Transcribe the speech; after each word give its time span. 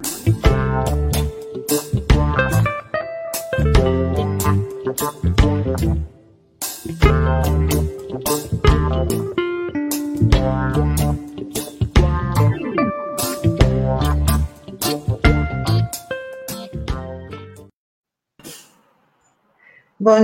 Bom 0.00 0.04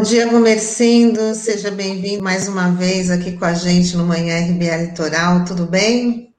dia, 0.02 0.30
Gomercindo. 0.30 1.34
Seja 1.34 1.72
bem-vindo 1.72 2.22
mais 2.22 2.46
uma 2.46 2.70
vez 2.70 3.10
aqui 3.10 3.36
com 3.36 3.44
a 3.44 3.54
gente 3.54 3.96
no 3.96 4.06
Manhã 4.06 4.38
RBA 4.38 4.76
Litoral. 4.76 5.44
Tudo 5.44 5.66
bem? 5.66 6.32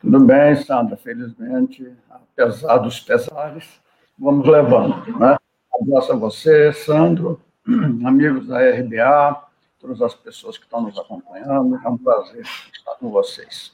Tudo 0.00 0.20
bem, 0.20 0.56
Sandra. 0.64 0.96
Felizmente, 0.96 1.86
apesar 2.40 2.78
dos 2.78 3.00
pesares, 3.00 3.64
vamos 4.18 4.46
levando. 4.46 5.18
Né? 5.18 5.36
Abraço 5.80 6.12
a 6.12 6.16
você, 6.16 6.72
Sandro, 6.72 7.40
amigos 8.06 8.46
da 8.46 8.58
RBA, 8.58 9.42
todas 9.80 10.00
as 10.00 10.14
pessoas 10.14 10.56
que 10.56 10.64
estão 10.64 10.82
nos 10.82 10.96
acompanhando. 10.98 11.80
É 11.84 11.88
um 11.88 11.98
prazer 11.98 12.42
estar 12.72 12.94
com 12.98 13.10
vocês. 13.10 13.72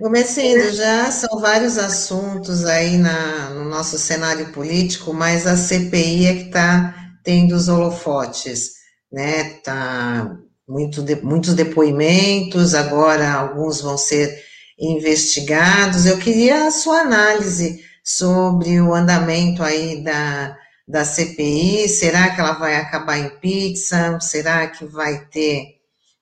Gomercindo, 0.00 0.72
já 0.72 1.10
são 1.10 1.40
vários 1.40 1.78
assuntos 1.78 2.64
aí 2.64 2.98
na, 2.98 3.50
no 3.50 3.64
nosso 3.64 3.98
cenário 3.98 4.52
político, 4.52 5.12
mas 5.12 5.46
a 5.46 5.56
CPI 5.56 6.26
é 6.26 6.34
que 6.34 6.46
está 6.46 6.94
tendo 7.22 7.54
os 7.54 7.68
holofotes, 7.68 8.72
né? 9.12 9.60
Tá 9.60 10.36
muito 10.66 11.02
de, 11.02 11.16
muitos 11.22 11.54
depoimentos, 11.54 12.74
agora 12.74 13.32
alguns 13.32 13.80
vão 13.80 13.96
ser 13.96 14.42
investigados. 14.78 16.06
Eu 16.06 16.18
queria 16.18 16.66
a 16.66 16.70
sua 16.70 17.00
análise 17.00 17.84
sobre 18.02 18.80
o 18.80 18.94
andamento 18.94 19.62
aí 19.62 20.02
da, 20.02 20.56
da 20.86 21.04
CPI. 21.04 21.88
Será 21.88 22.30
que 22.30 22.40
ela 22.40 22.52
vai 22.52 22.76
acabar 22.76 23.18
em 23.18 23.28
pizza? 23.40 24.18
Será 24.20 24.66
que 24.66 24.84
vai 24.84 25.26
ter 25.26 25.76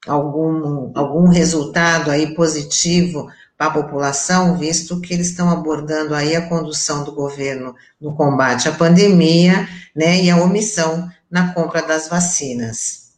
algum, 0.06 0.92
algum 0.94 1.28
resultado 1.28 2.10
aí 2.10 2.34
positivo 2.34 3.28
para 3.56 3.66
a 3.66 3.72
população, 3.74 4.56
visto 4.56 5.00
que 5.02 5.12
eles 5.12 5.28
estão 5.28 5.50
abordando 5.50 6.14
aí 6.14 6.34
a 6.34 6.48
condução 6.48 7.04
do 7.04 7.12
governo 7.12 7.74
no 8.00 8.14
combate 8.14 8.70
à 8.70 8.72
pandemia, 8.72 9.68
né, 9.94 10.22
e 10.22 10.30
a 10.30 10.36
omissão 10.38 11.06
na 11.30 11.52
compra 11.52 11.82
das 11.82 12.08
vacinas. 12.08 13.12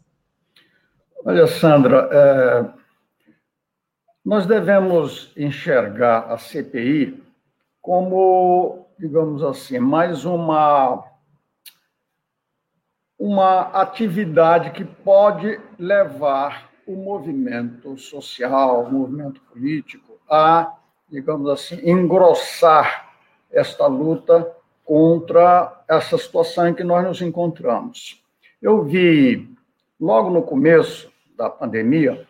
Olha, 1.25 1.47
Sandra, 1.47 2.09
é, 2.11 2.82
nós 4.25 4.47
devemos 4.47 5.33
enxergar 5.37 6.33
a 6.33 6.39
CPI 6.39 7.23
como, 7.81 8.87
digamos 8.99 9.43
assim, 9.43 9.79
mais 9.79 10.25
uma 10.25 11.05
uma 13.19 13.61
atividade 13.81 14.73
que 14.73 14.85
pode 14.85 15.61
levar 15.79 16.73
o 16.85 16.97
movimento 16.97 17.97
social, 17.97 18.83
o 18.83 18.93
movimento 18.93 19.41
político 19.43 20.19
a, 20.29 20.73
digamos 21.09 21.49
assim, 21.49 21.89
engrossar 21.89 23.13
esta 23.51 23.87
luta 23.87 24.51
contra 24.85 25.85
essa 25.87 26.19
situação 26.19 26.69
em 26.69 26.75
que 26.75 26.83
nós 26.83 27.05
nos 27.07 27.23
encontramos. 27.23 28.21
Eu 28.61 28.83
vi, 28.83 29.49
logo 30.01 30.29
no 30.29 30.43
começo 30.43 31.09
da 31.37 31.49
pandemia, 31.49 32.27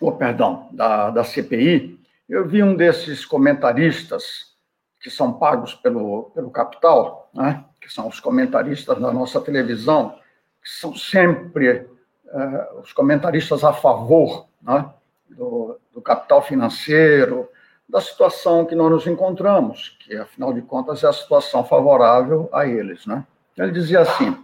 ou 0.00 0.12
perdão, 0.12 0.68
da, 0.72 1.10
da 1.10 1.22
CPI, 1.22 2.00
eu 2.28 2.46
vi 2.46 2.62
um 2.62 2.74
desses 2.74 3.24
comentaristas 3.26 4.54
que 5.00 5.10
são 5.10 5.32
pagos 5.32 5.74
pelo, 5.74 6.30
pelo 6.34 6.50
capital, 6.50 7.30
né, 7.34 7.64
que 7.80 7.92
são 7.92 8.08
os 8.08 8.20
comentaristas 8.20 8.98
da 8.98 9.12
nossa 9.12 9.40
televisão, 9.40 10.18
que 10.62 10.70
são 10.70 10.94
sempre 10.94 11.88
eh, 12.28 12.68
os 12.82 12.92
comentaristas 12.92 13.64
a 13.64 13.72
favor 13.72 14.46
né, 14.62 14.88
do, 15.28 15.78
do 15.92 16.02
capital 16.02 16.42
financeiro, 16.42 17.48
da 17.88 18.00
situação 18.00 18.64
que 18.64 18.74
nós 18.74 18.90
nos 18.90 19.06
encontramos, 19.06 19.96
que 20.00 20.16
afinal 20.16 20.52
de 20.52 20.62
contas 20.62 21.02
é 21.02 21.08
a 21.08 21.12
situação 21.12 21.64
favorável 21.64 22.48
a 22.52 22.66
eles, 22.66 23.04
né? 23.04 23.26
Ele 23.58 23.72
dizia 23.72 24.00
assim: 24.00 24.36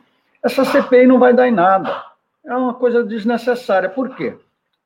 essa 0.42 0.64
CPI 0.64 1.06
não 1.06 1.18
vai 1.18 1.32
dar 1.32 1.46
em 1.46 1.52
nada, 1.52 2.04
é 2.44 2.54
uma 2.54 2.74
coisa 2.74 3.04
desnecessária. 3.04 3.88
Por 3.88 4.16
quê? 4.16 4.36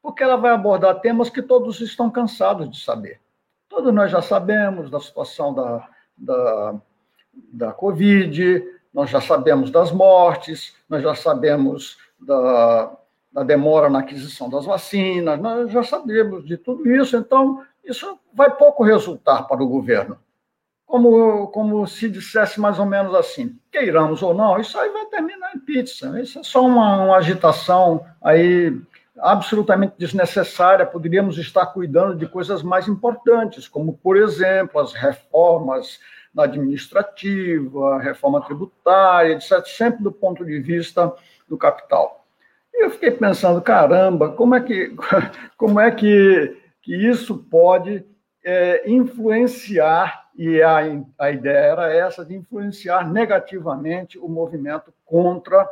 Porque 0.02 0.22
ela 0.22 0.36
vai 0.36 0.52
abordar 0.52 1.00
temas 1.00 1.28
que 1.28 1.42
todos 1.42 1.80
estão 1.80 2.10
cansados 2.10 2.70
de 2.70 2.82
saber. 2.82 3.20
Todos 3.68 3.92
nós 3.92 4.10
já 4.10 4.22
sabemos 4.22 4.90
da 4.90 4.98
situação 4.98 5.54
da, 5.54 5.88
da, 6.16 6.74
da 7.52 7.72
Covid, 7.72 8.64
nós 8.92 9.10
já 9.10 9.20
sabemos 9.20 9.70
das 9.70 9.92
mortes, 9.92 10.74
nós 10.88 11.02
já 11.02 11.14
sabemos 11.14 11.98
da, 12.18 12.96
da 13.32 13.44
demora 13.44 13.88
na 13.88 14.00
aquisição 14.00 14.50
das 14.50 14.64
vacinas, 14.64 15.38
nós 15.40 15.70
já 15.70 15.82
sabemos 15.82 16.44
de 16.44 16.56
tudo 16.56 16.90
isso, 16.90 17.16
então 17.16 17.64
isso 17.84 18.18
vai 18.34 18.50
pouco 18.50 18.82
resultar 18.82 19.44
para 19.44 19.62
o 19.62 19.68
governo. 19.68 20.18
Como, 20.84 21.46
como 21.48 21.86
se 21.86 22.08
dissesse 22.08 22.60
mais 22.60 22.80
ou 22.80 22.84
menos 22.84 23.14
assim, 23.14 23.56
queiramos 23.70 24.22
ou 24.24 24.34
não, 24.34 24.58
isso 24.58 24.76
aí 24.76 24.90
vai 24.90 25.06
terminar 25.06 25.54
em 25.54 25.60
pizza. 25.60 26.20
Isso 26.20 26.40
é 26.40 26.42
só 26.42 26.66
uma, 26.66 27.04
uma 27.04 27.16
agitação 27.16 28.04
aí 28.20 28.76
absolutamente 29.18 29.94
desnecessária. 29.98 30.86
Poderíamos 30.86 31.38
estar 31.38 31.66
cuidando 31.66 32.14
de 32.14 32.26
coisas 32.26 32.62
mais 32.62 32.88
importantes, 32.88 33.68
como, 33.68 33.96
por 33.98 34.16
exemplo, 34.16 34.80
as 34.80 34.92
reformas 34.92 35.98
na 36.34 36.44
administrativa, 36.44 37.96
a 37.96 38.00
reforma 38.00 38.40
tributária, 38.40 39.34
etc., 39.34 39.66
sempre 39.66 40.02
do 40.02 40.12
ponto 40.12 40.44
de 40.44 40.60
vista 40.60 41.12
do 41.48 41.58
capital. 41.58 42.24
E 42.72 42.84
eu 42.84 42.90
fiquei 42.90 43.10
pensando, 43.10 43.60
caramba, 43.60 44.30
como 44.30 44.54
é 44.54 44.60
que, 44.60 44.94
como 45.56 45.80
é 45.80 45.90
que, 45.90 46.56
que 46.82 46.94
isso 46.94 47.36
pode 47.36 48.04
é, 48.44 48.88
influenciar, 48.90 50.28
e 50.36 50.62
a, 50.62 50.78
a 51.18 51.30
ideia 51.30 51.58
era 51.58 51.92
essa, 51.92 52.24
de 52.24 52.34
influenciar 52.34 53.10
negativamente 53.10 54.18
o 54.18 54.28
movimento 54.28 54.94
contra 55.04 55.68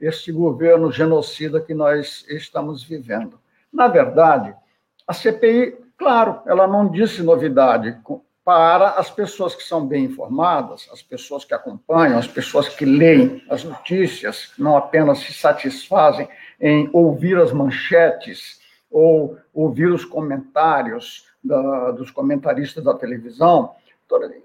este 0.00 0.32
governo 0.32 0.92
genocida 0.92 1.60
que 1.60 1.74
nós 1.74 2.24
estamos 2.28 2.82
vivendo. 2.82 3.38
Na 3.72 3.88
verdade, 3.88 4.54
a 5.06 5.12
CPI, 5.12 5.76
claro, 5.96 6.40
ela 6.46 6.66
não 6.66 6.90
disse 6.90 7.22
novidade 7.22 7.98
para 8.44 8.90
as 8.92 9.10
pessoas 9.10 9.54
que 9.54 9.62
são 9.62 9.86
bem 9.86 10.04
informadas, 10.04 10.88
as 10.90 11.02
pessoas 11.02 11.44
que 11.44 11.52
acompanham, 11.52 12.18
as 12.18 12.26
pessoas 12.26 12.68
que 12.68 12.84
leem 12.84 13.44
as 13.50 13.62
notícias, 13.62 14.52
não 14.58 14.76
apenas 14.76 15.18
se 15.18 15.34
satisfazem 15.34 16.26
em 16.58 16.88
ouvir 16.92 17.36
as 17.36 17.52
manchetes 17.52 18.58
ou 18.90 19.36
ouvir 19.52 19.92
os 19.92 20.04
comentários 20.04 21.26
da, 21.44 21.90
dos 21.90 22.10
comentaristas 22.10 22.82
da 22.82 22.94
televisão. 22.94 23.74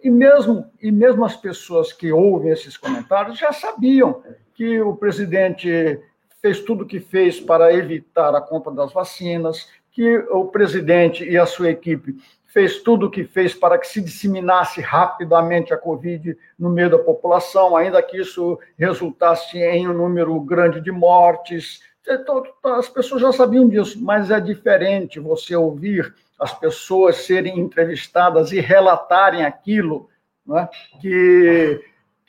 E 0.03 0.09
mesmo, 0.09 0.69
e 0.81 0.91
mesmo 0.91 1.23
as 1.23 1.37
pessoas 1.37 1.93
que 1.93 2.11
ouvem 2.11 2.51
esses 2.51 2.75
comentários 2.75 3.37
já 3.39 3.53
sabiam 3.53 4.21
que 4.55 4.81
o 4.81 4.95
presidente 4.95 5.99
fez 6.41 6.59
tudo 6.59 6.83
o 6.83 6.87
que 6.87 6.99
fez 6.99 7.39
para 7.39 7.73
evitar 7.73 8.35
a 8.35 8.41
compra 8.41 8.73
das 8.73 8.91
vacinas, 8.91 9.69
que 9.91 10.17
o 10.29 10.45
presidente 10.45 11.23
e 11.23 11.37
a 11.37 11.45
sua 11.45 11.69
equipe 11.69 12.17
fez 12.53 12.83
tudo 12.83 13.07
o 13.07 13.09
que 13.09 13.23
fez 13.23 13.53
para 13.53 13.79
que 13.79 13.87
se 13.87 13.99
disseminasse 13.99 14.79
rapidamente 14.79 15.73
a 15.73 15.77
Covid 15.77 16.37
no 16.57 16.69
meio 16.69 16.89
da 16.91 16.99
população, 16.99 17.75
ainda 17.75 18.01
que 18.03 18.17
isso 18.17 18.59
resultasse 18.77 19.57
em 19.57 19.87
um 19.87 19.93
número 19.93 20.39
grande 20.41 20.79
de 20.79 20.91
mortes. 20.91 21.81
Então, 22.07 22.43
as 22.63 22.87
pessoas 22.87 23.21
já 23.21 23.31
sabiam 23.31 23.67
disso, 23.67 23.97
mas 24.03 24.29
é 24.29 24.39
diferente 24.39 25.19
você 25.19 25.55
ouvir 25.55 26.13
as 26.39 26.53
pessoas 26.53 27.17
serem 27.25 27.59
entrevistadas 27.59 28.51
e 28.51 28.59
relatarem 28.59 29.45
aquilo 29.45 30.09
né, 30.45 30.69
que, 31.01 31.83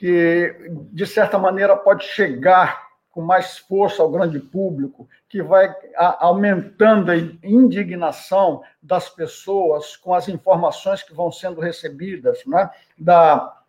que, 0.05 0.55
de 0.93 1.07
certa 1.07 1.39
maneira, 1.39 1.75
pode 1.75 2.05
chegar 2.05 2.89
com 3.11 3.23
mais 3.23 3.57
força 3.57 4.03
ao 4.03 4.11
grande 4.11 4.39
público, 4.39 5.09
que 5.31 5.43
vai 5.43 5.75
aumentando 6.19 7.11
a 7.11 7.17
indignação 7.17 8.63
das 8.83 9.09
pessoas 9.09 9.97
com 9.97 10.13
as 10.13 10.29
informações 10.29 11.03
que 11.03 11.15
vão 11.15 11.33
sendo 11.33 11.59
recebidas, 11.59 12.45
né? 12.45 12.69
da, 12.99 13.63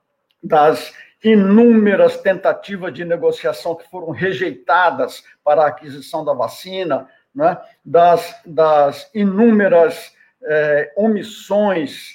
das 0.43 0.93
inúmeras 1.23 2.17
tentativas 2.17 2.93
de 2.93 3.05
negociação 3.05 3.73
que 3.73 3.89
foram 3.89 4.09
rejeitadas 4.09 5.23
para 5.41 5.63
a 5.63 5.67
aquisição 5.67 6.25
da 6.25 6.33
vacina, 6.33 7.07
né? 7.33 7.57
das, 7.85 8.41
das 8.45 9.09
inúmeras 9.15 10.13
é, 10.43 10.91
omissões 10.97 12.09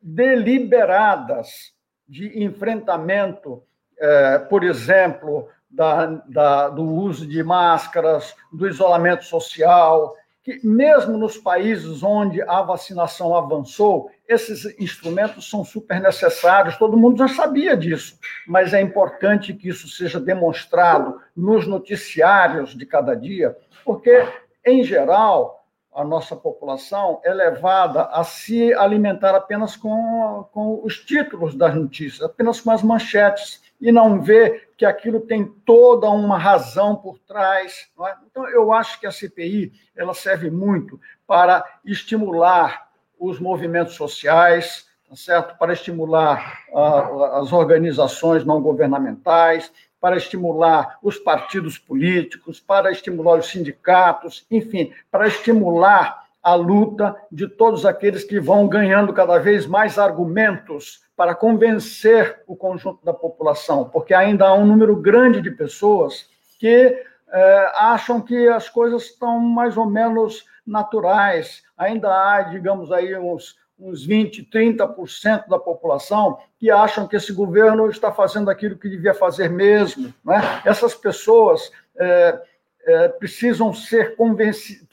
deliberadas 0.00 1.73
de 2.14 2.44
enfrentamento, 2.44 3.60
é, 3.98 4.38
por 4.38 4.62
exemplo, 4.62 5.48
da, 5.68 6.06
da, 6.28 6.68
do 6.68 6.84
uso 6.84 7.26
de 7.26 7.42
máscaras, 7.42 8.36
do 8.52 8.68
isolamento 8.68 9.24
social, 9.24 10.14
que 10.44 10.64
mesmo 10.64 11.18
nos 11.18 11.36
países 11.36 12.04
onde 12.04 12.40
a 12.42 12.62
vacinação 12.62 13.34
avançou, 13.36 14.12
esses 14.28 14.64
instrumentos 14.78 15.50
são 15.50 15.64
super 15.64 16.00
necessários, 16.00 16.76
todo 16.76 16.96
mundo 16.96 17.18
já 17.18 17.26
sabia 17.34 17.76
disso, 17.76 18.16
mas 18.46 18.72
é 18.72 18.80
importante 18.80 19.52
que 19.52 19.68
isso 19.68 19.88
seja 19.88 20.20
demonstrado 20.20 21.20
nos 21.36 21.66
noticiários 21.66 22.76
de 22.76 22.86
cada 22.86 23.16
dia, 23.16 23.56
porque, 23.84 24.24
em 24.64 24.84
geral, 24.84 25.63
a 25.94 26.04
nossa 26.04 26.34
população 26.34 27.20
é 27.24 27.32
levada 27.32 28.04
a 28.06 28.24
se 28.24 28.74
alimentar 28.74 29.34
apenas 29.34 29.76
com, 29.76 30.44
com 30.52 30.80
os 30.82 30.98
títulos 30.98 31.54
das 31.54 31.74
notícias, 31.74 32.22
apenas 32.22 32.60
com 32.60 32.70
as 32.72 32.82
manchetes, 32.82 33.62
e 33.80 33.92
não 33.92 34.20
vê 34.20 34.68
que 34.76 34.84
aquilo 34.84 35.20
tem 35.20 35.44
toda 35.64 36.08
uma 36.10 36.36
razão 36.36 36.96
por 36.96 37.18
trás. 37.20 37.88
É? 38.00 38.14
Então, 38.28 38.48
eu 38.48 38.72
acho 38.72 38.98
que 38.98 39.06
a 39.06 39.12
CPI 39.12 39.72
ela 39.96 40.14
serve 40.14 40.50
muito 40.50 40.98
para 41.26 41.64
estimular 41.84 42.88
os 43.18 43.38
movimentos 43.38 43.94
sociais, 43.94 44.88
tá 45.08 45.14
certo? 45.14 45.56
para 45.58 45.72
estimular 45.72 46.64
uh, 46.70 47.24
as 47.40 47.52
organizações 47.52 48.44
não 48.44 48.60
governamentais, 48.60 49.70
para 50.04 50.18
estimular 50.18 50.98
os 51.02 51.16
partidos 51.16 51.78
políticos, 51.78 52.60
para 52.60 52.92
estimular 52.92 53.38
os 53.38 53.46
sindicatos, 53.46 54.44
enfim, 54.50 54.92
para 55.10 55.26
estimular 55.26 56.26
a 56.42 56.54
luta 56.54 57.16
de 57.32 57.48
todos 57.48 57.86
aqueles 57.86 58.22
que 58.22 58.38
vão 58.38 58.68
ganhando 58.68 59.14
cada 59.14 59.38
vez 59.38 59.64
mais 59.64 59.98
argumentos 59.98 61.02
para 61.16 61.34
convencer 61.34 62.42
o 62.46 62.54
conjunto 62.54 63.02
da 63.02 63.14
população, 63.14 63.88
porque 63.88 64.12
ainda 64.12 64.46
há 64.46 64.52
um 64.52 64.66
número 64.66 64.94
grande 64.94 65.40
de 65.40 65.50
pessoas 65.50 66.28
que 66.58 67.02
é, 67.32 67.72
acham 67.74 68.20
que 68.20 68.46
as 68.46 68.68
coisas 68.68 69.04
estão 69.04 69.40
mais 69.40 69.74
ou 69.78 69.86
menos 69.86 70.44
naturais. 70.66 71.62
Ainda 71.78 72.10
há, 72.10 72.42
digamos 72.42 72.92
aí, 72.92 73.16
uns 73.16 73.56
uns 73.78 74.06
20%, 74.06 74.48
30% 74.50 75.48
da 75.48 75.58
população 75.58 76.38
que 76.58 76.70
acham 76.70 77.06
que 77.08 77.16
esse 77.16 77.32
governo 77.32 77.88
está 77.90 78.12
fazendo 78.12 78.50
aquilo 78.50 78.78
que 78.78 78.88
devia 78.88 79.14
fazer 79.14 79.50
mesmo. 79.50 80.12
Né? 80.24 80.62
Essas 80.64 80.94
pessoas 80.94 81.70
é, 81.96 82.40
é, 82.86 83.08
precisam 83.08 83.72
ser 83.72 84.16
convencidas, 84.16 84.86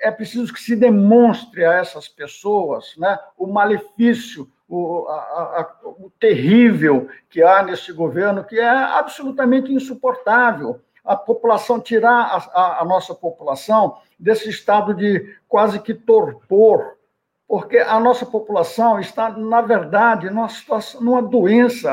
é 0.00 0.10
preciso 0.10 0.52
que 0.52 0.60
se 0.60 0.76
demonstre 0.76 1.64
a 1.64 1.74
essas 1.74 2.08
pessoas 2.08 2.94
né, 2.96 3.18
o 3.36 3.46
malefício, 3.46 4.48
o, 4.68 5.06
a, 5.08 5.14
a, 5.14 5.74
o 5.84 6.10
terrível 6.18 7.08
que 7.28 7.42
há 7.42 7.62
nesse 7.62 7.92
governo, 7.92 8.44
que 8.44 8.58
é 8.58 8.68
absolutamente 8.68 9.72
insuportável 9.72 10.80
a 11.04 11.14
população, 11.14 11.80
tirar 11.80 12.50
a, 12.54 12.80
a, 12.80 12.84
nossa 12.84 13.14
população 13.14 13.98
desse 14.18 14.48
estado 14.48 14.94
de 14.94 15.36
quase 15.46 15.78
que 15.78 15.92
torpor, 15.92 16.96
porque 17.46 17.78
a 17.78 18.00
nossa 18.00 18.24
população 18.24 18.98
está, 18.98 19.30
na 19.30 19.60
verdade, 19.60 20.30
numa, 20.30 20.48
situação, 20.48 21.00
numa 21.02 21.22
doença, 21.22 21.90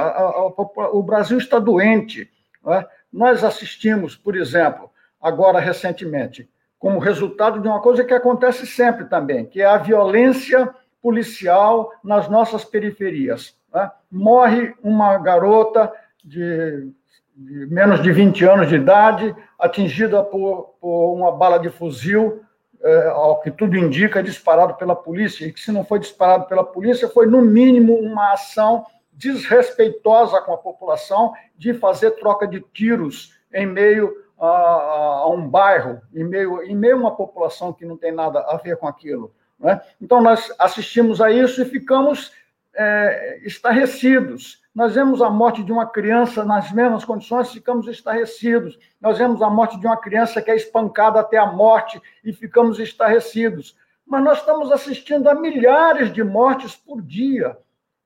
o 0.92 1.03
Brasil 1.03 1.38
está 1.38 1.59
doente. 1.59 2.30
É? 2.68 2.86
Nós 3.12 3.44
assistimos, 3.44 4.15
por 4.15 4.36
exemplo, 4.36 4.89
agora 5.21 5.59
recentemente, 5.59 6.50
como 6.80 7.00
resultado 7.00 7.59
de 7.59 7.68
uma 7.68 7.81
coisa 7.81 8.03
que 8.03 8.13
acontece 8.13 8.65
sempre 8.65 9.06
também, 9.06 9.45
que 9.45 9.62
é 9.62 9.65
a 9.65 9.77
violência 9.77 10.74
policial 11.01 11.92
nas 12.03 12.30
nossas 12.30 12.63
periferias. 12.63 13.56
É? 13.75 13.92
Morre 14.09 14.74
uma 14.81 15.18
garota 15.18 15.92
de, 16.24 16.92
de, 17.36 17.68
menos 17.68 18.01
de 18.01 18.12
20 18.12 18.45
anos 18.45 18.69
de 18.69 18.75
idade, 18.75 19.36
atingida 19.59 20.24
por, 20.24 20.75
por 20.80 21.13
uma 21.13 21.31
bala 21.31 21.59
de 21.59 21.69
fuzil 21.69 22.42
é, 22.83 23.07
ao 23.07 23.39
que 23.42 23.51
tudo 23.51 23.78
indica, 23.78 24.24
disparado 24.24 24.75
pela 24.75 24.95
polícia, 24.95 25.45
e 25.45 25.54
que 25.54 25.60
se 25.60 25.72
não 25.72 25.86
foi 25.86 26.00
disparado 26.00 26.45
pela 26.45 26.63
polícia, 26.63 27.07
foi 27.07 27.25
no 27.25 27.42
mínimo 27.42 27.95
uma 27.95 28.33
ação 28.33 28.86
desrespeitosa 29.12 30.42
com 30.42 30.54
a 30.54 30.57
população 30.57 31.33
de 31.56 31.74
fazer 31.74 32.12
troca 32.12 32.48
de 32.48 32.60
tiros 32.74 33.38
em 33.54 33.68
meio 33.68 34.16
a, 34.39 34.48
a 34.48 35.30
um 35.30 35.48
bairro, 35.48 36.01
em 36.13 36.24
meio, 36.24 36.63
em 36.63 36.75
meio 36.75 36.95
a 36.95 37.00
uma 37.00 37.16
população 37.16 37.72
que 37.72 37.86
não 37.86 37.95
tem 37.95 38.12
nada 38.12 38.39
a 38.39 38.57
ver 38.57 38.78
com 38.78 38.88
aquilo. 38.88 39.34
Né? 39.60 39.80
Então, 40.01 40.22
nós 40.22 40.51
assistimos 40.57 41.22
a 41.22 41.30
isso 41.30 41.62
e 41.62 41.66
ficamos 41.66 42.31
é, 42.74 43.39
estarrecidos. 43.44 44.61
Nós 44.74 44.96
vemos 44.96 45.22
a 45.22 45.30
morte 45.30 45.64
de 45.64 45.72
uma 45.72 45.86
criança 45.86 46.46
nas 46.46 46.72
mesmas 46.72 47.04
condições, 47.04 47.52
ficamos 47.52 47.88
estarrecidos. 47.88 48.80
Nós 49.02 49.18
vemos 49.18 49.42
a 49.42 49.50
morte 49.50 49.78
de 49.78 49.86
uma 49.86 49.98
criança 49.98 50.42
que 50.42 50.50
é 50.50 50.56
espancada 50.56 51.20
até 51.20 51.38
a 51.38 51.46
morte 51.46 52.02
e 52.24 52.32
ficamos 52.32 52.80
estarrecidos. 52.80 53.78
Mas 54.06 54.24
nós 54.24 54.40
estamos 54.40 54.72
assistindo 54.72 55.28
a 55.28 55.36
milhares 55.36 56.12
de 56.12 56.24
mortes 56.24 56.76
por 56.76 57.02
dia, 57.02 57.58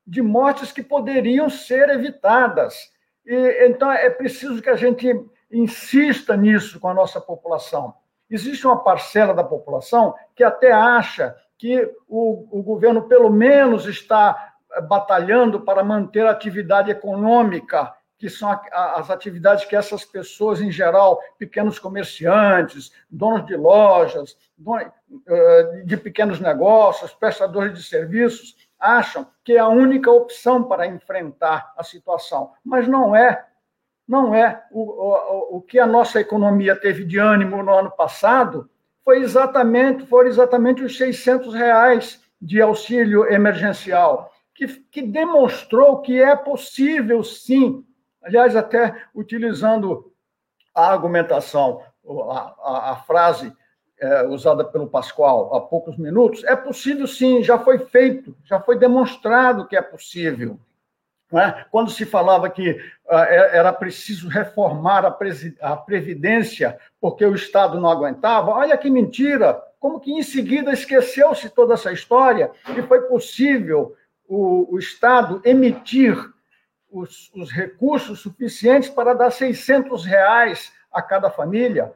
de 0.06 0.24
mortes 0.24 0.72
que 0.72 0.82
poderiam 0.82 1.50
ser 1.50 1.90
evitadas. 1.90 2.92
E, 3.26 3.68
então, 3.68 3.92
é 3.92 4.10
preciso 4.10 4.62
que 4.62 4.70
a 4.70 4.76
gente 4.76 5.08
insista 5.52 6.36
nisso 6.36 6.80
com 6.80 6.88
a 6.88 6.94
nossa 6.94 7.22
população. 7.22 7.94
Existe 8.28 8.66
uma 8.66 8.84
parcela 8.84 9.36
da 9.36 9.44
população 9.44 10.16
que 10.36 10.44
até 10.44 10.72
acha 10.72 11.36
que 11.58 11.92
o, 12.08 12.60
o 12.60 12.64
governo, 12.64 13.04
pelo 13.04 13.30
menos, 13.30 13.86
está 13.86 14.55
batalhando 14.82 15.62
para 15.62 15.84
manter 15.84 16.26
a 16.26 16.32
atividade 16.32 16.92
econômica, 16.92 17.94
que 18.18 18.30
são 18.30 18.50
as 18.72 19.10
atividades 19.10 19.66
que 19.66 19.76
essas 19.76 20.06
pessoas, 20.06 20.62
em 20.62 20.72
geral, 20.72 21.20
pequenos 21.38 21.78
comerciantes, 21.78 22.92
donos 23.10 23.46
de 23.46 23.56
lojas, 23.56 24.38
eh, 25.28 25.84
de 25.86 25.98
pequenos 25.98 26.40
negócios, 26.40 27.14
prestadores 27.14 27.74
de 27.74 27.84
serviços, 27.84 28.56
acham 28.80 29.28
que 29.44 29.54
é 29.54 29.60
a 29.60 29.68
única 29.68 30.10
opção 30.10 30.64
para 30.64 30.88
enfrentar 30.88 31.74
a 31.78 31.84
situação. 31.84 32.52
Mas 32.64 32.88
não 32.88 33.16
é. 33.16 33.46
Não 34.08 34.34
é. 34.34 34.64
O, 34.72 34.82
o, 34.82 35.58
o 35.58 35.62
que 35.62 35.78
a 35.78 35.88
nossa 35.88 36.20
economia 36.20 36.76
teve 36.76 37.04
de 37.04 37.18
ânimo 37.18 37.62
no 37.62 37.74
ano 37.74 37.92
passado 37.92 38.70
foi 39.04 39.20
exatamente, 39.20 40.06
foram 40.06 40.30
exatamente 40.30 40.84
os 40.84 40.98
600 40.98 41.54
reais 41.54 42.22
de 42.42 42.62
auxílio 42.62 43.32
emergencial 43.32 44.32
que, 44.56 44.68
que 44.90 45.02
demonstrou 45.02 46.02
que 46.02 46.20
é 46.20 46.36
possível, 46.36 47.24
sim, 47.24 47.86
aliás, 48.24 48.56
até 48.56 49.04
utilizando 49.14 50.12
a 50.74 50.88
argumentação, 50.88 51.82
a, 52.32 52.56
a, 52.64 52.92
a 52.92 52.96
frase 52.96 53.54
é, 54.00 54.24
usada 54.28 54.64
pelo 54.64 54.88
Pascoal 54.88 55.54
há 55.56 55.62
poucos 55.62 55.98
minutos, 55.98 56.44
é 56.46 56.56
possível 56.56 57.06
sim, 57.06 57.44
já 57.44 57.60
foi 57.60 57.80
feito, 57.80 58.36
já 58.46 58.60
foi 58.60 58.80
demonstrado 58.80 59.68
que 59.68 59.76
é 59.76 59.82
possível. 59.82 60.58
É? 61.34 61.66
Quando 61.72 61.90
se 61.90 62.06
falava 62.06 62.50
que 62.50 62.72
uh, 62.72 63.14
era 63.52 63.74
preciso 63.74 64.30
reformar 64.30 65.06
a, 65.06 65.18
a 65.62 65.76
Previdência 65.76 66.78
porque 67.02 67.26
o 67.26 67.36
Estado 67.36 67.80
não 67.82 67.90
aguentava, 67.90 68.52
olha 68.52 68.78
que 68.78 68.90
mentira! 68.90 69.62
Como 69.80 70.00
que 70.00 70.12
em 70.12 70.24
seguida 70.24 70.72
esqueceu-se 70.72 71.50
toda 71.50 71.74
essa 71.74 71.92
história 71.92 72.52
e 72.78 72.82
foi 72.84 73.02
possível 73.02 73.96
o, 74.28 74.74
o 74.74 74.80
Estado 74.80 75.42
emitir 75.44 76.18
os, 76.92 77.32
os, 77.36 77.52
recursos 77.52 78.20
suficientes 78.20 78.90
para 78.90 79.14
dar 79.14 79.32
600 79.32 80.06
reais 80.06 80.72
a 80.92 81.02
cada 81.02 81.30
família, 81.30 81.92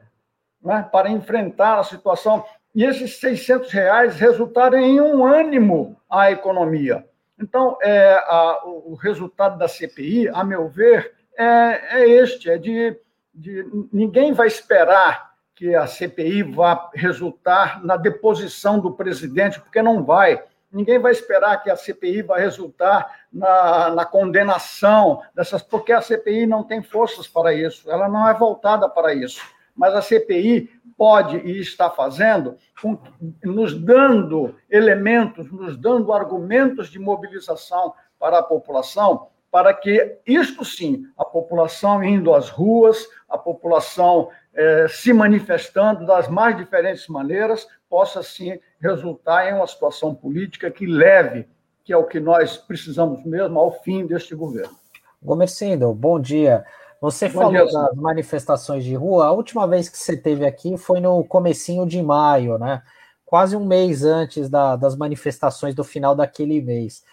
né, 0.62 0.86
para 0.92 1.10
enfrentar 1.10 1.78
a 1.78 1.84
situação. 1.84 2.44
E 2.74 2.84
esses 2.84 3.18
600 3.18 3.70
reais 3.72 4.16
resultaram 4.16 4.78
em 4.78 5.00
um 5.00 5.24
ânimo 5.24 5.96
à 6.08 6.30
economia. 6.30 7.06
Então, 7.38 7.78
é, 7.82 8.12
a, 8.26 8.60
o 8.64 8.94
resultado 8.94 9.58
da 9.58 9.66
CPI, 9.66 10.28
a 10.28 10.44
meu 10.44 10.68
ver, 10.68 11.12
é, 11.36 12.02
é 12.02 12.08
este: 12.08 12.50
é 12.50 12.58
de, 12.58 12.96
de 13.34 13.66
ninguém 13.92 14.32
vai 14.32 14.46
esperar 14.46 15.30
que 15.54 15.74
a 15.74 15.86
CPI 15.86 16.42
vá 16.42 16.90
resultar 16.94 17.84
na 17.84 17.96
deposição 17.96 18.78
do 18.78 18.92
presidente, 18.92 19.60
porque 19.60 19.82
não 19.82 20.04
vai. 20.04 20.42
Ninguém 20.72 20.98
vai 20.98 21.10
esperar 21.10 21.62
que 21.62 21.70
a 21.70 21.76
CPI 21.76 22.22
vai 22.22 22.40
resultar 22.40 23.24
na, 23.32 23.90
na, 23.90 24.04
condenação 24.04 25.20
dessas, 25.34 25.62
porque 25.62 25.92
a 25.92 26.00
CPI 26.00 26.46
não 26.46 26.62
tem 26.62 26.80
forças 26.82 27.26
para 27.26 27.52
isso, 27.52 27.90
ela 27.90 28.08
não 28.08 28.28
é 28.28 28.34
voltada 28.34 28.88
para 28.88 29.12
isso. 29.12 29.42
Mas 29.74 29.94
a 29.94 30.02
CPI 30.02 30.70
pode 30.96 31.38
e 31.38 31.60
está 31.60 31.90
fazendo, 31.90 32.56
nos 33.42 33.74
dando 33.74 34.54
elementos, 34.70 35.50
nos 35.50 35.76
dando 35.76 36.12
argumentos 36.12 36.88
de 36.88 36.98
mobilização 36.98 37.94
para 38.18 38.38
a 38.38 38.42
população, 38.42 39.28
para 39.50 39.74
que 39.74 40.18
isto 40.26 40.64
sim, 40.64 41.04
a 41.18 41.24
população 41.24 42.02
indo 42.04 42.32
às 42.34 42.48
ruas, 42.48 43.06
a 43.28 43.36
população 43.36 44.28
eh, 44.54 44.86
se 44.88 45.12
manifestando 45.12 46.06
das 46.06 46.28
mais 46.28 46.56
diferentes 46.56 47.08
maneiras, 47.08 47.66
possa 47.88 48.22
sim 48.22 48.58
resultar 48.80 49.48
em 49.48 49.54
uma 49.54 49.66
situação 49.66 50.14
política 50.14 50.70
que 50.70 50.86
leve, 50.86 51.48
que 51.84 51.92
é 51.92 51.96
o 51.96 52.06
que 52.06 52.20
nós 52.20 52.56
precisamos 52.56 53.24
mesmo, 53.24 53.58
ao 53.58 53.82
fim 53.82 54.06
deste 54.06 54.34
governo. 54.34 54.74
Gomercindo, 55.22 55.92
bom 55.92 56.20
dia. 56.20 56.64
Você 57.00 57.28
bom 57.28 57.40
falou 57.40 57.50
dia, 57.52 57.64
das 57.64 57.94
manifestações 57.96 58.84
de 58.84 58.94
rua. 58.94 59.26
A 59.26 59.32
última 59.32 59.66
vez 59.66 59.88
que 59.88 59.98
você 59.98 60.16
teve 60.16 60.46
aqui 60.46 60.76
foi 60.76 61.00
no 61.00 61.24
comecinho 61.24 61.86
de 61.86 62.00
maio, 62.02 62.58
né? 62.58 62.82
quase 63.30 63.54
um 63.56 63.64
mês 63.64 64.04
antes 64.04 64.50
da, 64.50 64.74
das 64.74 64.96
manifestações 64.96 65.72
do 65.72 65.84
final 65.84 66.16
daquele 66.16 66.60
mês. 66.60 67.04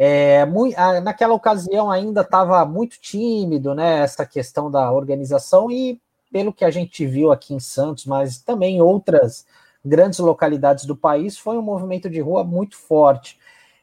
É, 0.00 0.46
muito, 0.46 0.76
naquela 1.02 1.34
ocasião 1.34 1.90
ainda 1.90 2.20
estava 2.20 2.64
muito 2.64 3.00
tímido, 3.00 3.74
né, 3.74 3.98
essa 3.98 4.24
questão 4.24 4.70
da 4.70 4.92
organização 4.92 5.68
e 5.68 6.00
pelo 6.30 6.52
que 6.52 6.64
a 6.64 6.70
gente 6.70 7.04
viu 7.04 7.32
aqui 7.32 7.52
em 7.52 7.58
Santos, 7.58 8.06
mas 8.06 8.38
também 8.38 8.76
em 8.76 8.80
outras 8.80 9.44
grandes 9.84 10.20
localidades 10.20 10.84
do 10.84 10.96
país, 10.96 11.36
foi 11.36 11.58
um 11.58 11.62
movimento 11.62 12.08
de 12.08 12.20
rua 12.20 12.44
muito 12.44 12.76
forte. 12.76 13.38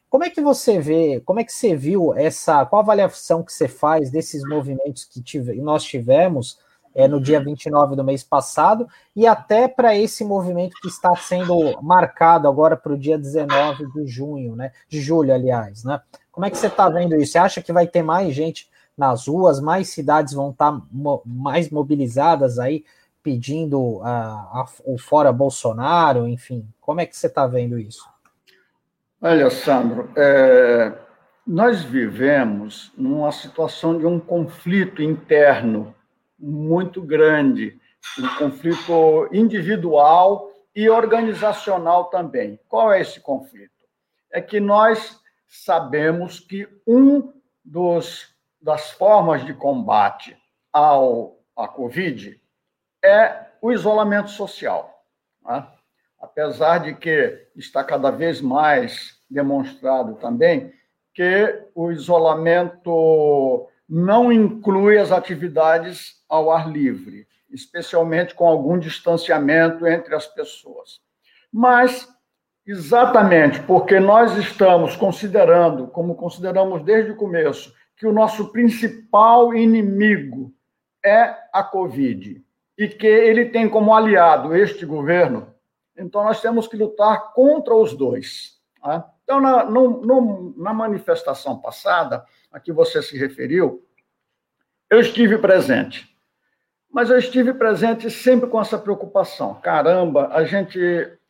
Como 0.08 0.24
é 0.24 0.30
que 0.30 0.40
você 0.40 0.78
vê, 0.78 1.20
como 1.20 1.40
é 1.40 1.44
que 1.44 1.52
você 1.52 1.76
viu 1.76 2.14
essa, 2.14 2.64
qual 2.64 2.80
a 2.80 2.82
avaliação 2.82 3.42
que 3.42 3.52
você 3.52 3.68
faz 3.68 4.10
desses 4.10 4.42
movimentos 4.48 5.04
que 5.04 5.20
tive, 5.22 5.60
nós 5.60 5.84
tivemos 5.84 6.58
é, 6.96 7.06
no 7.06 7.20
dia 7.20 7.38
29 7.38 7.94
do 7.94 8.02
mês 8.02 8.24
passado, 8.24 8.88
e 9.14 9.26
até 9.26 9.68
para 9.68 9.94
esse 9.94 10.24
movimento 10.24 10.74
que 10.80 10.88
está 10.88 11.14
sendo 11.14 11.80
marcado 11.82 12.48
agora 12.48 12.74
para 12.74 12.94
o 12.94 12.98
dia 12.98 13.18
19 13.18 13.92
de 13.92 14.06
junho, 14.06 14.56
né? 14.56 14.72
De 14.88 14.98
julho, 14.98 15.32
aliás, 15.32 15.84
né? 15.84 16.00
Como 16.32 16.46
é 16.46 16.50
que 16.50 16.56
você 16.56 16.68
está 16.68 16.88
vendo 16.88 17.14
isso? 17.14 17.32
Você 17.32 17.38
acha 17.38 17.62
que 17.62 17.72
vai 17.72 17.86
ter 17.86 18.02
mais 18.02 18.34
gente 18.34 18.70
nas 18.96 19.28
ruas, 19.28 19.60
mais 19.60 19.90
cidades 19.90 20.32
vão 20.32 20.50
estar 20.50 20.72
tá 20.72 20.82
mo 20.90 21.20
mais 21.26 21.68
mobilizadas 21.68 22.58
aí, 22.58 22.82
pedindo 23.22 24.00
a, 24.02 24.10
a, 24.10 24.66
o 24.86 24.96
fora 24.96 25.30
Bolsonaro, 25.30 26.26
enfim? 26.26 26.66
Como 26.80 27.02
é 27.02 27.04
que 27.04 27.14
você 27.14 27.26
está 27.26 27.46
vendo 27.46 27.78
isso? 27.78 28.08
Olha, 29.20 29.50
Sandro, 29.50 30.08
é, 30.16 30.94
nós 31.46 31.82
vivemos 31.82 32.90
numa 32.96 33.32
situação 33.32 33.98
de 33.98 34.06
um 34.06 34.18
conflito 34.18 35.02
interno 35.02 35.94
muito 36.38 37.02
grande, 37.02 37.78
um 38.18 38.28
conflito 38.36 39.28
individual 39.32 40.50
e 40.74 40.88
organizacional 40.88 42.04
também. 42.04 42.58
Qual 42.68 42.92
é 42.92 43.00
esse 43.00 43.20
conflito? 43.20 43.72
É 44.30 44.40
que 44.40 44.60
nós 44.60 45.18
sabemos 45.48 46.40
que 46.40 46.68
um 46.86 47.32
dos 47.64 48.34
das 48.60 48.90
formas 48.90 49.44
de 49.44 49.54
combate 49.54 50.36
ao 50.72 51.36
à 51.56 51.66
Covid 51.66 52.38
é 53.02 53.46
o 53.62 53.72
isolamento 53.72 54.30
social. 54.30 55.02
Né? 55.44 55.66
Apesar 56.20 56.78
de 56.78 56.94
que 56.94 57.48
está 57.56 57.82
cada 57.82 58.10
vez 58.10 58.40
mais 58.40 59.18
demonstrado 59.30 60.16
também 60.16 60.72
que 61.14 61.64
o 61.74 61.90
isolamento 61.90 63.68
não 63.88 64.32
inclui 64.32 64.98
as 64.98 65.12
atividades 65.12 66.22
ao 66.28 66.50
ar 66.50 66.70
livre, 66.70 67.26
especialmente 67.50 68.34
com 68.34 68.46
algum 68.46 68.78
distanciamento 68.78 69.86
entre 69.86 70.14
as 70.14 70.26
pessoas. 70.26 71.00
Mas, 71.52 72.08
exatamente 72.66 73.60
porque 73.60 74.00
nós 74.00 74.36
estamos 74.36 74.96
considerando, 74.96 75.86
como 75.88 76.16
consideramos 76.16 76.82
desde 76.82 77.12
o 77.12 77.16
começo, 77.16 77.72
que 77.96 78.06
o 78.06 78.12
nosso 78.12 78.52
principal 78.52 79.54
inimigo 79.54 80.52
é 81.04 81.34
a 81.52 81.62
Covid 81.62 82.44
e 82.76 82.88
que 82.88 83.06
ele 83.06 83.46
tem 83.46 83.68
como 83.68 83.94
aliado 83.94 84.54
este 84.54 84.84
governo, 84.84 85.54
então 85.96 86.24
nós 86.24 86.42
temos 86.42 86.66
que 86.66 86.76
lutar 86.76 87.32
contra 87.32 87.74
os 87.74 87.94
dois. 87.94 88.60
Tá? 88.82 89.10
Então, 89.26 89.40
na, 89.40 89.64
no, 89.64 90.02
no, 90.02 90.54
na 90.56 90.72
manifestação 90.72 91.58
passada, 91.58 92.24
a 92.52 92.60
que 92.60 92.72
você 92.72 93.02
se 93.02 93.18
referiu, 93.18 93.84
eu 94.88 95.00
estive 95.00 95.36
presente. 95.36 96.08
Mas 96.88 97.10
eu 97.10 97.18
estive 97.18 97.52
presente 97.52 98.08
sempre 98.08 98.48
com 98.48 98.60
essa 98.60 98.78
preocupação. 98.78 99.54
Caramba, 99.60 100.28
a 100.32 100.44
gente 100.44 100.78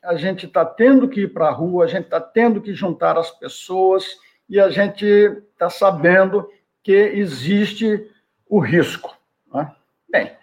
a 0.03 0.15
gente 0.15 0.47
está 0.47 0.65
tendo 0.65 1.09
que 1.09 1.23
ir 1.23 1.33
para 1.33 1.49
a 1.49 1.50
rua, 1.50 1.85
a 1.85 1.88
gente 1.88 2.05
está 2.05 2.21
tendo 2.21 2.61
que 2.61 2.73
juntar 2.73 3.19
as 3.19 3.31
pessoas 3.31 4.05
e 4.49 4.61
a 4.61 4.71
gente 4.71 5.05
está 5.05 5.69
sabendo 5.69 6.49
que 6.83 6.93
existe 6.93 8.09
o 8.49 8.61
risco. 8.61 9.17
Né? 9.53 9.75
Bem, 10.09 10.37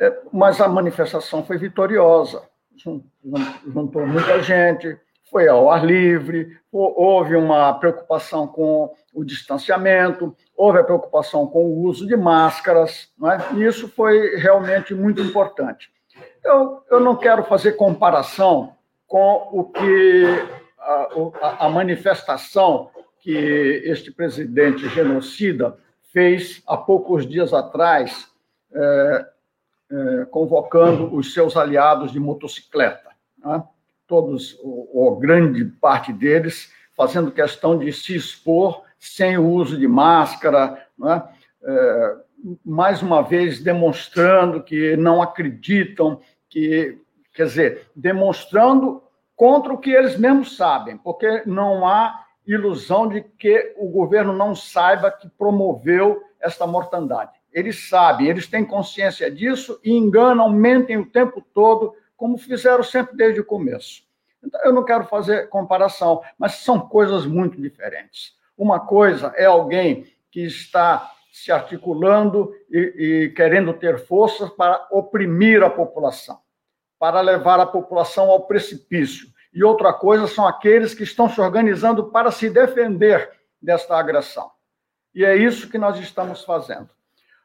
é, 0.00 0.20
mas 0.32 0.58
a 0.58 0.68
manifestação 0.68 1.44
foi 1.44 1.58
vitoriosa, 1.58 2.48
juntou 2.74 4.06
muita 4.06 4.42
gente, 4.42 4.98
foi 5.32 5.48
ao 5.48 5.70
ar 5.70 5.82
livre, 5.82 6.58
houve 6.70 7.34
uma 7.34 7.72
preocupação 7.72 8.46
com 8.46 8.94
o 9.14 9.24
distanciamento, 9.24 10.36
houve 10.54 10.80
a 10.80 10.84
preocupação 10.84 11.46
com 11.46 11.64
o 11.64 11.84
uso 11.84 12.06
de 12.06 12.14
máscaras, 12.14 13.10
não 13.18 13.32
é? 13.32 13.38
e 13.54 13.64
isso 13.64 13.88
foi 13.88 14.36
realmente 14.36 14.94
muito 14.94 15.22
importante. 15.22 15.90
Eu, 16.44 16.82
eu 16.90 17.00
não 17.00 17.16
quero 17.16 17.44
fazer 17.44 17.72
comparação 17.72 18.74
com 19.06 19.48
o 19.52 19.64
que 19.64 20.26
a, 20.78 21.66
a 21.66 21.68
manifestação 21.70 22.90
que 23.18 23.32
este 23.84 24.12
presidente 24.12 24.86
genocida 24.90 25.78
fez 26.12 26.62
há 26.66 26.76
poucos 26.76 27.26
dias 27.26 27.54
atrás, 27.54 28.28
é, 28.74 29.26
é, 29.90 30.24
convocando 30.26 31.14
os 31.14 31.32
seus 31.32 31.56
aliados 31.56 32.12
de 32.12 32.20
motocicleta. 32.20 33.10
Né? 33.38 33.62
Todos, 34.12 34.58
ou, 34.62 35.16
grande 35.16 35.64
parte 35.64 36.12
deles, 36.12 36.70
fazendo 36.94 37.32
questão 37.32 37.78
de 37.78 37.90
se 37.94 38.14
expor 38.14 38.82
sem 38.98 39.38
o 39.38 39.48
uso 39.48 39.78
de 39.78 39.88
máscara, 39.88 40.86
é? 41.02 41.22
É, 41.64 42.16
mais 42.62 43.00
uma 43.00 43.22
vez 43.22 43.62
demonstrando 43.62 44.62
que 44.62 44.98
não 44.98 45.22
acreditam, 45.22 46.20
que, 46.50 46.98
quer 47.32 47.46
dizer, 47.46 47.86
demonstrando 47.96 49.02
contra 49.34 49.72
o 49.72 49.78
que 49.78 49.90
eles 49.90 50.18
mesmos 50.18 50.58
sabem, 50.58 50.98
porque 50.98 51.44
não 51.46 51.88
há 51.88 52.26
ilusão 52.46 53.08
de 53.08 53.22
que 53.22 53.74
o 53.78 53.88
governo 53.88 54.34
não 54.34 54.54
saiba 54.54 55.10
que 55.10 55.26
promoveu 55.38 56.22
esta 56.38 56.66
mortandade. 56.66 57.32
Eles 57.50 57.88
sabem, 57.88 58.26
eles 58.26 58.46
têm 58.46 58.62
consciência 58.62 59.30
disso 59.30 59.80
e 59.82 59.90
enganam, 59.90 60.50
mentem 60.50 60.98
o 60.98 61.06
tempo 61.06 61.42
todo 61.54 61.94
como 62.22 62.38
fizeram 62.38 62.84
sempre 62.84 63.16
desde 63.16 63.40
o 63.40 63.44
começo. 63.44 64.04
Então, 64.40 64.60
eu 64.62 64.72
não 64.72 64.84
quero 64.84 65.02
fazer 65.06 65.48
comparação, 65.48 66.22
mas 66.38 66.54
são 66.54 66.78
coisas 66.78 67.26
muito 67.26 67.60
diferentes. 67.60 68.36
Uma 68.56 68.78
coisa 68.78 69.32
é 69.34 69.44
alguém 69.44 70.06
que 70.30 70.42
está 70.42 71.10
se 71.32 71.50
articulando 71.50 72.54
e, 72.70 72.78
e 72.78 73.30
querendo 73.30 73.74
ter 73.74 73.98
forças 73.98 74.48
para 74.50 74.86
oprimir 74.92 75.64
a 75.64 75.68
população, 75.68 76.38
para 76.96 77.20
levar 77.20 77.58
a 77.58 77.66
população 77.66 78.30
ao 78.30 78.46
precipício. 78.46 79.26
E 79.52 79.64
outra 79.64 79.92
coisa 79.92 80.28
são 80.28 80.46
aqueles 80.46 80.94
que 80.94 81.02
estão 81.02 81.28
se 81.28 81.40
organizando 81.40 82.04
para 82.12 82.30
se 82.30 82.48
defender 82.48 83.32
desta 83.60 83.98
agressão. 83.98 84.48
E 85.12 85.24
é 85.24 85.34
isso 85.34 85.68
que 85.68 85.76
nós 85.76 85.98
estamos 85.98 86.44
fazendo. 86.44 86.88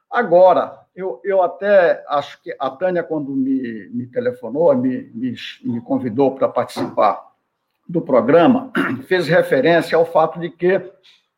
Agora, 0.10 0.80
eu, 0.96 1.22
eu 1.24 1.44
até 1.44 2.04
acho 2.08 2.42
que 2.42 2.56
a 2.58 2.70
Tânia, 2.70 3.04
quando 3.04 3.32
me, 3.32 3.90
me 3.90 4.08
telefonou, 4.08 4.76
me, 4.76 5.12
me, 5.14 5.36
me 5.64 5.82
convidou 5.82 6.34
para 6.34 6.48
participar 6.48 7.28
do 7.88 8.02
programa, 8.02 8.72
fez 9.08 9.28
referência 9.28 9.98
ao 9.98 10.06
fato 10.06 10.40
de 10.40 10.50
que 10.50 10.82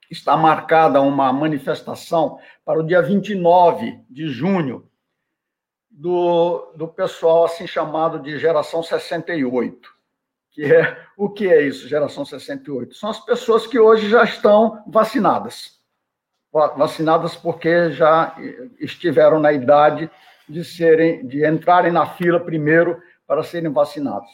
está 0.10 0.38
marcada 0.38 1.02
uma 1.02 1.32
manifestação 1.34 2.40
para 2.64 2.80
o 2.80 2.84
dia 2.84 3.02
29 3.02 4.00
de 4.10 4.28
junho 4.28 4.88
do, 5.90 6.72
do 6.76 6.88
pessoal 6.88 7.46
assim 7.46 7.68
chamado 7.68 8.20
de 8.20 8.40
geração 8.40 8.82
68. 8.82 9.90
Que 10.52 10.66
é 10.66 10.98
o 11.18 11.30
que 11.30 11.48
é 11.48 11.62
isso, 11.62 11.88
geração 11.88 12.26
68? 12.26 12.96
São 12.96 13.10
as 13.10 13.20
pessoas 13.20 13.68
que 13.68 13.78
hoje 13.78 14.10
já 14.10 14.24
estão 14.24 14.84
vacinadas 14.88 15.79
vacinadas 16.52 17.36
porque 17.36 17.92
já 17.92 18.36
estiveram 18.80 19.40
na 19.40 19.54
idade 19.54 20.10
de 20.48 20.64
serem, 20.64 21.26
de 21.28 21.46
entrarem 21.46 21.92
na 21.92 22.08
fila 22.08 22.40
primeiro 22.40 23.02
para 23.28 23.44
serem 23.44 23.72
vacinados. 23.72 24.30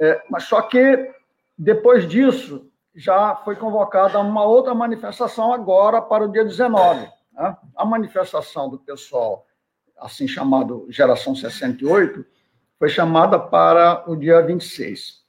É, 0.00 0.22
mas 0.30 0.44
só 0.44 0.62
que 0.62 1.12
depois 1.56 2.08
disso 2.08 2.70
já 2.94 3.36
foi 3.36 3.56
convocada 3.56 4.18
uma 4.18 4.44
outra 4.44 4.74
manifestação 4.74 5.52
agora 5.52 6.00
para 6.00 6.24
o 6.24 6.32
dia 6.32 6.44
19. 6.44 7.08
Né? 7.32 7.56
A 7.76 7.84
manifestação 7.84 8.70
do 8.70 8.78
pessoal, 8.78 9.46
assim 9.98 10.26
chamado 10.26 10.86
Geração 10.88 11.34
68, 11.34 12.24
foi 12.78 12.88
chamada 12.88 13.38
para 13.38 14.04
o 14.10 14.16
dia 14.16 14.40
26. 14.40 15.22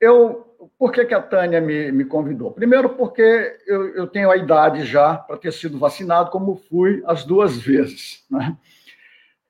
Eu 0.00 0.47
por 0.78 0.92
que, 0.92 1.04
que 1.04 1.14
a 1.14 1.22
Tânia 1.22 1.60
me, 1.60 1.92
me 1.92 2.04
convidou? 2.04 2.52
Primeiro, 2.52 2.90
porque 2.90 3.58
eu, 3.66 3.94
eu 3.94 4.06
tenho 4.06 4.30
a 4.30 4.36
idade 4.36 4.84
já 4.84 5.16
para 5.16 5.36
ter 5.36 5.52
sido 5.52 5.78
vacinado, 5.78 6.30
como 6.30 6.56
fui 6.56 7.02
as 7.06 7.24
duas 7.24 7.56
vezes. 7.56 8.24
Né? 8.30 8.56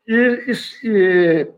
E, 0.07 0.55
e, 0.85 1.53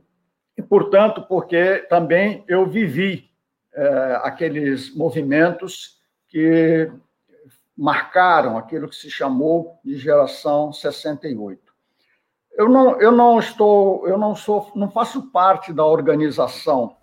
e, 0.57 0.63
portanto, 0.63 1.23
porque 1.23 1.79
também 1.89 2.45
eu 2.47 2.67
vivi 2.67 3.31
é, 3.73 4.21
aqueles 4.23 4.95
movimentos 4.95 5.99
que 6.29 6.91
marcaram 7.77 8.57
aquilo 8.57 8.89
que 8.89 8.97
se 8.97 9.11
chamou 9.11 9.81
de 9.85 9.97
geração 9.97 10.73
68. 10.73 11.61
Eu 12.53 12.69
não, 12.69 13.01
eu 13.01 13.11
não 13.11 13.39
estou, 13.39 14.07
eu 14.07 14.19
não 14.19 14.37
sou, 14.37 14.71
não 14.77 14.91
faço 14.91 15.31
parte 15.31 15.73
da 15.73 15.85
organização 15.85 16.97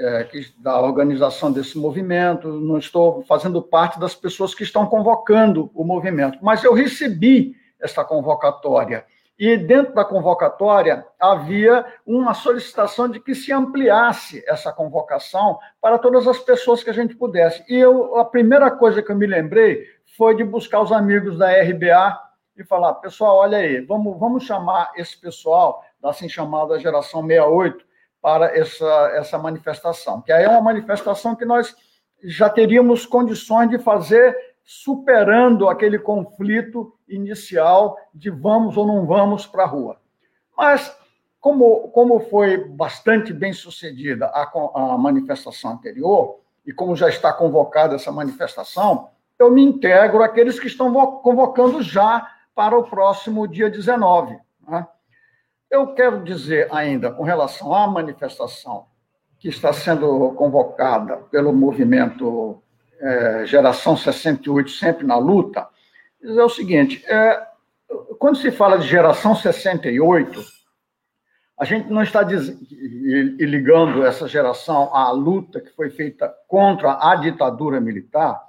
é, 0.00 0.26
da 0.58 0.80
organização 0.80 1.52
desse 1.52 1.76
movimento, 1.76 2.48
não 2.48 2.78
estou 2.78 3.22
fazendo 3.24 3.60
parte 3.60 4.00
das 4.00 4.14
pessoas 4.14 4.54
que 4.54 4.62
estão 4.62 4.86
convocando 4.86 5.70
o 5.74 5.84
movimento, 5.84 6.38
mas 6.40 6.64
eu 6.64 6.72
recebi 6.72 7.54
essa 7.78 8.02
convocatória. 8.02 9.04
E 9.38 9.56
dentro 9.56 9.94
da 9.94 10.04
convocatória 10.04 11.06
havia 11.18 11.84
uma 12.06 12.34
solicitação 12.34 13.08
de 13.08 13.20
que 13.20 13.34
se 13.34 13.52
ampliasse 13.52 14.42
essa 14.46 14.72
convocação 14.72 15.58
para 15.80 15.98
todas 15.98 16.26
as 16.26 16.38
pessoas 16.38 16.82
que 16.82 16.90
a 16.90 16.94
gente 16.94 17.14
pudesse. 17.14 17.64
E 17.68 17.76
eu, 17.76 18.16
a 18.16 18.24
primeira 18.24 18.70
coisa 18.70 19.02
que 19.02 19.10
eu 19.10 19.16
me 19.16 19.26
lembrei 19.26 19.86
foi 20.16 20.34
de 20.34 20.44
buscar 20.44 20.80
os 20.80 20.92
amigos 20.92 21.38
da 21.38 21.50
RBA 21.62 22.20
e 22.56 22.64
falar: 22.64 22.94
pessoal, 22.94 23.36
olha 23.36 23.58
aí, 23.58 23.80
vamos, 23.80 24.18
vamos 24.18 24.44
chamar 24.44 24.92
esse 24.96 25.18
pessoal 25.18 25.82
da 26.00 26.10
assim 26.10 26.28
chamada 26.28 26.78
geração 26.78 27.26
68 27.26 27.89
para 28.20 28.56
essa, 28.56 29.10
essa 29.14 29.38
manifestação, 29.38 30.20
que 30.20 30.30
aí 30.30 30.44
é 30.44 30.48
uma 30.48 30.60
manifestação 30.60 31.34
que 31.34 31.44
nós 31.44 31.74
já 32.22 32.50
teríamos 32.50 33.06
condições 33.06 33.70
de 33.70 33.78
fazer 33.78 34.36
superando 34.62 35.68
aquele 35.68 35.98
conflito 35.98 36.94
inicial 37.08 37.96
de 38.14 38.30
vamos 38.30 38.76
ou 38.76 38.86
não 38.86 39.06
vamos 39.06 39.46
para 39.46 39.64
a 39.64 39.66
rua. 39.66 39.96
Mas, 40.56 40.94
como, 41.40 41.88
como 41.88 42.20
foi 42.20 42.68
bastante 42.68 43.32
bem 43.32 43.52
sucedida 43.52 44.26
a, 44.26 44.42
a 44.74 44.98
manifestação 44.98 45.72
anterior, 45.72 46.40
e 46.64 46.72
como 46.72 46.94
já 46.94 47.08
está 47.08 47.32
convocada 47.32 47.96
essa 47.96 48.12
manifestação, 48.12 49.08
eu 49.38 49.50
me 49.50 49.62
integro 49.62 50.22
àqueles 50.22 50.60
que 50.60 50.66
estão 50.66 50.92
convocando 51.22 51.82
já 51.82 52.30
para 52.54 52.78
o 52.78 52.84
próximo 52.84 53.48
dia 53.48 53.70
19. 53.70 54.38
Né? 54.68 54.86
Eu 55.70 55.94
quero 55.94 56.24
dizer 56.24 56.68
ainda, 56.72 57.12
com 57.12 57.22
relação 57.22 57.72
à 57.72 57.86
manifestação 57.86 58.86
que 59.38 59.48
está 59.48 59.72
sendo 59.72 60.32
convocada 60.32 61.16
pelo 61.30 61.52
movimento 61.52 62.60
é, 62.98 63.46
Geração 63.46 63.96
68, 63.96 64.70
sempre 64.70 65.06
na 65.06 65.16
luta, 65.16 65.68
dizer 66.20 66.42
o 66.42 66.48
seguinte: 66.48 67.04
é, 67.06 67.46
quando 68.18 68.36
se 68.36 68.50
fala 68.50 68.78
de 68.78 68.86
Geração 68.88 69.34
68, 69.34 70.42
a 71.56 71.64
gente 71.64 71.88
não 71.88 72.02
está 72.02 72.22
ligando 72.22 74.04
essa 74.04 74.26
geração 74.26 74.94
à 74.94 75.10
luta 75.10 75.60
que 75.60 75.70
foi 75.70 75.90
feita 75.90 76.34
contra 76.48 76.98
a 77.00 77.14
ditadura 77.14 77.80
militar. 77.80 78.42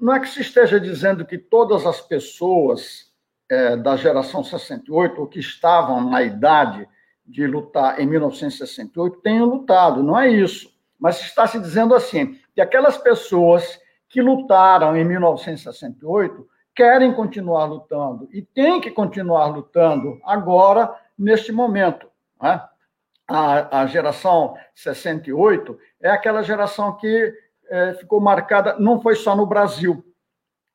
Não 0.00 0.14
é 0.14 0.20
que 0.20 0.28
se 0.28 0.40
esteja 0.40 0.78
dizendo 0.78 1.26
que 1.26 1.36
todas 1.36 1.84
as 1.84 2.00
pessoas 2.00 3.07
é, 3.50 3.76
da 3.76 3.96
geração 3.96 4.44
68, 4.44 5.20
ou 5.20 5.26
que 5.26 5.38
estavam 5.38 6.08
na 6.08 6.22
idade 6.22 6.88
de 7.26 7.46
lutar 7.46 8.00
em 8.00 8.06
1968, 8.06 9.20
tenham 9.20 9.46
lutado. 9.46 10.02
Não 10.02 10.18
é 10.18 10.28
isso. 10.28 10.72
Mas 10.98 11.20
está 11.20 11.46
se 11.46 11.60
dizendo 11.60 11.94
assim, 11.94 12.38
que 12.54 12.60
aquelas 12.60 12.98
pessoas 12.98 13.78
que 14.08 14.20
lutaram 14.20 14.96
em 14.96 15.04
1968 15.04 16.48
querem 16.74 17.12
continuar 17.12 17.64
lutando 17.64 18.28
e 18.32 18.40
têm 18.40 18.80
que 18.80 18.90
continuar 18.90 19.46
lutando 19.46 20.20
agora, 20.24 20.94
neste 21.18 21.52
momento. 21.52 22.08
Né? 22.40 22.62
A, 23.28 23.80
a, 23.80 23.86
geração 23.86 24.54
68 24.74 25.78
é 26.00 26.10
aquela 26.10 26.42
geração 26.42 26.96
que 26.96 27.34
é, 27.68 27.94
ficou 27.94 28.20
marcada, 28.20 28.76
não 28.78 29.00
foi 29.02 29.14
só 29.16 29.36
no 29.36 29.44
Brasil, 29.44 30.02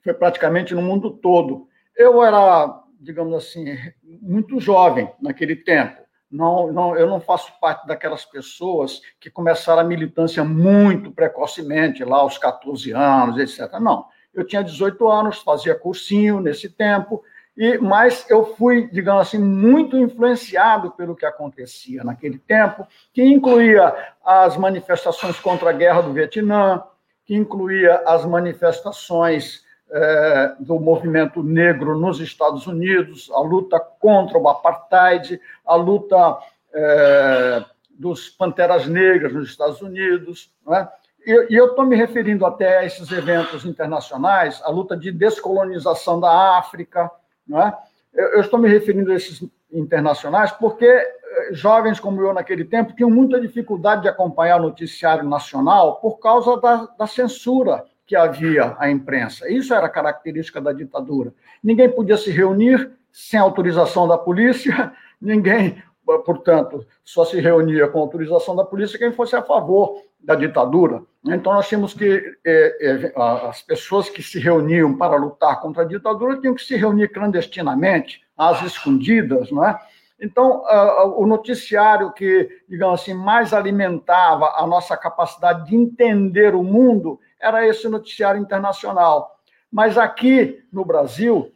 foi 0.04 0.14
praticamente 0.14 0.76
no 0.76 0.82
mundo 0.82 1.10
todo. 1.10 1.68
Eu 1.96 2.24
era, 2.24 2.84
digamos 3.00 3.34
assim, 3.36 3.78
muito 4.04 4.60
jovem 4.60 5.12
naquele 5.22 5.56
tempo. 5.56 6.02
Não, 6.30 6.72
não, 6.74 6.96
eu 6.96 7.08
não 7.08 7.22
faço 7.22 7.54
parte 7.62 7.86
daquelas 7.86 8.26
pessoas 8.26 9.02
que 9.20 9.30
começaram 9.30 9.82
a 9.82 9.86
militância 9.86 10.44
muito 10.44 11.12
precocemente, 11.12 12.04
lá 12.04 12.18
aos 12.18 12.40
14 12.40 12.92
anos, 12.92 13.38
etc. 13.38 13.72
Não. 13.80 14.08
Eu 14.34 14.44
tinha 14.44 14.64
18 14.64 15.08
anos, 15.08 15.38
fazia 15.38 15.76
cursinho 15.76 16.42
nesse 16.42 16.68
tempo, 16.70 17.24
e 17.56 17.78
mas 17.78 18.28
eu 18.32 18.56
fui, 18.56 18.90
digamos 18.92 19.28
assim, 19.28 19.38
muito 19.38 19.96
influenciado 19.96 20.90
pelo 20.92 21.16
que 21.16 21.26
acontecia 21.26 22.04
naquele 22.04 22.40
tempo, 22.40 22.88
que 23.14 23.24
incluía 23.24 23.94
as 24.26 24.58
manifestações 24.58 25.40
contra 25.40 25.70
a 25.70 25.74
guerra 25.74 26.02
do 26.02 26.14
Vietnã, 26.14 26.84
que 27.26 27.36
incluía 27.36 28.02
as 28.08 28.26
manifestações 28.26 29.64
é, 29.94 30.56
do 30.60 30.80
movimento 30.80 31.44
negro 31.44 31.96
nos 31.98 32.20
Estados 32.20 32.66
Unidos, 32.66 33.30
a 33.32 33.40
luta 33.42 33.80
contra 33.80 34.40
o 34.40 34.50
apartheid, 34.50 35.40
a 35.64 35.76
luta 35.76 36.40
é, 36.74 37.64
dos 37.92 38.28
Panteras 38.28 38.88
Negras 38.88 39.34
nos 39.34 39.50
Estados 39.50 39.84
Unidos. 39.84 40.52
Né? 40.66 40.90
E, 41.28 41.56
eu 41.56 41.68
estou 41.68 41.86
me 41.86 41.96
referindo 41.96 42.44
até 42.44 42.80
a 42.80 42.86
esses 42.86 43.12
eventos 43.12 43.66
internacionais, 43.66 44.60
a 44.64 44.72
luta 44.72 44.98
de 44.98 45.12
descolonização 45.12 46.20
da 46.20 46.58
África. 46.58 47.12
Né? 47.48 47.72
Eu, 48.12 48.42
estou 48.42 48.60
me 48.60 48.68
referindo 48.68 49.12
a 49.12 49.16
esses 49.16 49.48
internacionais 49.72 50.52
porque 50.52 50.86
eh, 50.86 51.50
jovens 51.52 52.00
como 52.00 52.22
eu 52.22 52.34
naquele 52.34 52.64
tempo 52.64 52.96
tinham 52.96 53.10
muita 53.10 53.40
dificuldade 53.40 54.04
de 54.04 54.08
acompanhar 54.08 54.60
o 54.60 54.64
noticiário 54.64 55.28
nacional 55.28 55.96
por 56.00 56.20
causa 56.20 56.60
da, 56.60 56.88
da 56.98 57.08
censura 57.08 57.84
que 58.06 58.16
havia 58.16 58.76
a 58.78 58.90
imprensa. 58.90 59.50
Isso 59.52 59.74
era 59.74 59.90
característica 59.90 60.60
da 60.60 60.74
ditadura. 60.74 61.34
Ninguém 61.64 61.90
podia 61.90 62.18
se 62.18 62.32
reunir 62.32 62.92
sem 63.12 63.40
autorização 63.40 64.08
da 64.08 64.18
polícia, 64.18 64.92
ninguém, 65.22 65.82
portanto, 66.26 66.86
só 67.04 67.24
se 67.24 67.40
reunia 67.40 67.88
com 67.88 68.00
autorização 68.00 68.56
da 68.56 68.66
polícia 68.66 69.00
quem 69.00 69.12
fosse 69.12 69.36
a 69.36 69.42
favor 69.42 70.02
da 70.20 70.36
ditadura. 70.36 71.04
Então, 71.26 71.54
nós 71.54 71.68
tínhamos 71.68 71.94
que. 71.94 72.36
É, 72.46 72.78
é, 72.82 73.14
as 73.16 73.62
pessoas 73.62 74.10
que 74.10 74.22
se 74.22 74.40
reuniam 74.40 74.98
para 74.98 75.16
lutar 75.16 75.62
contra 75.62 75.84
a 75.84 75.88
ditadura 75.88 76.40
tinham 76.40 76.56
que 76.56 76.64
se 76.64 76.76
reunir 76.76 77.10
clandestinamente, 77.10 78.22
às 78.38 78.62
escondidas, 78.64 79.52
não 79.52 79.66
é? 79.66 79.80
Então, 80.20 80.64
o 81.18 81.26
noticiário 81.26 82.14
que, 82.14 82.50
digamos 82.70 83.02
assim, 83.02 83.14
mais 83.14 83.54
alimentava 83.54 84.54
a 84.56 84.66
nossa 84.66 84.96
capacidade 84.96 85.68
de 85.68 85.76
entender 85.76 86.56
o 86.56 86.64
mundo 86.64 87.20
era 87.44 87.68
esse 87.68 87.88
noticiário 87.90 88.42
internacional. 88.42 89.38
Mas 89.72 89.98
aqui 89.98 90.64
no 90.72 90.86
Brasil, 90.86 91.52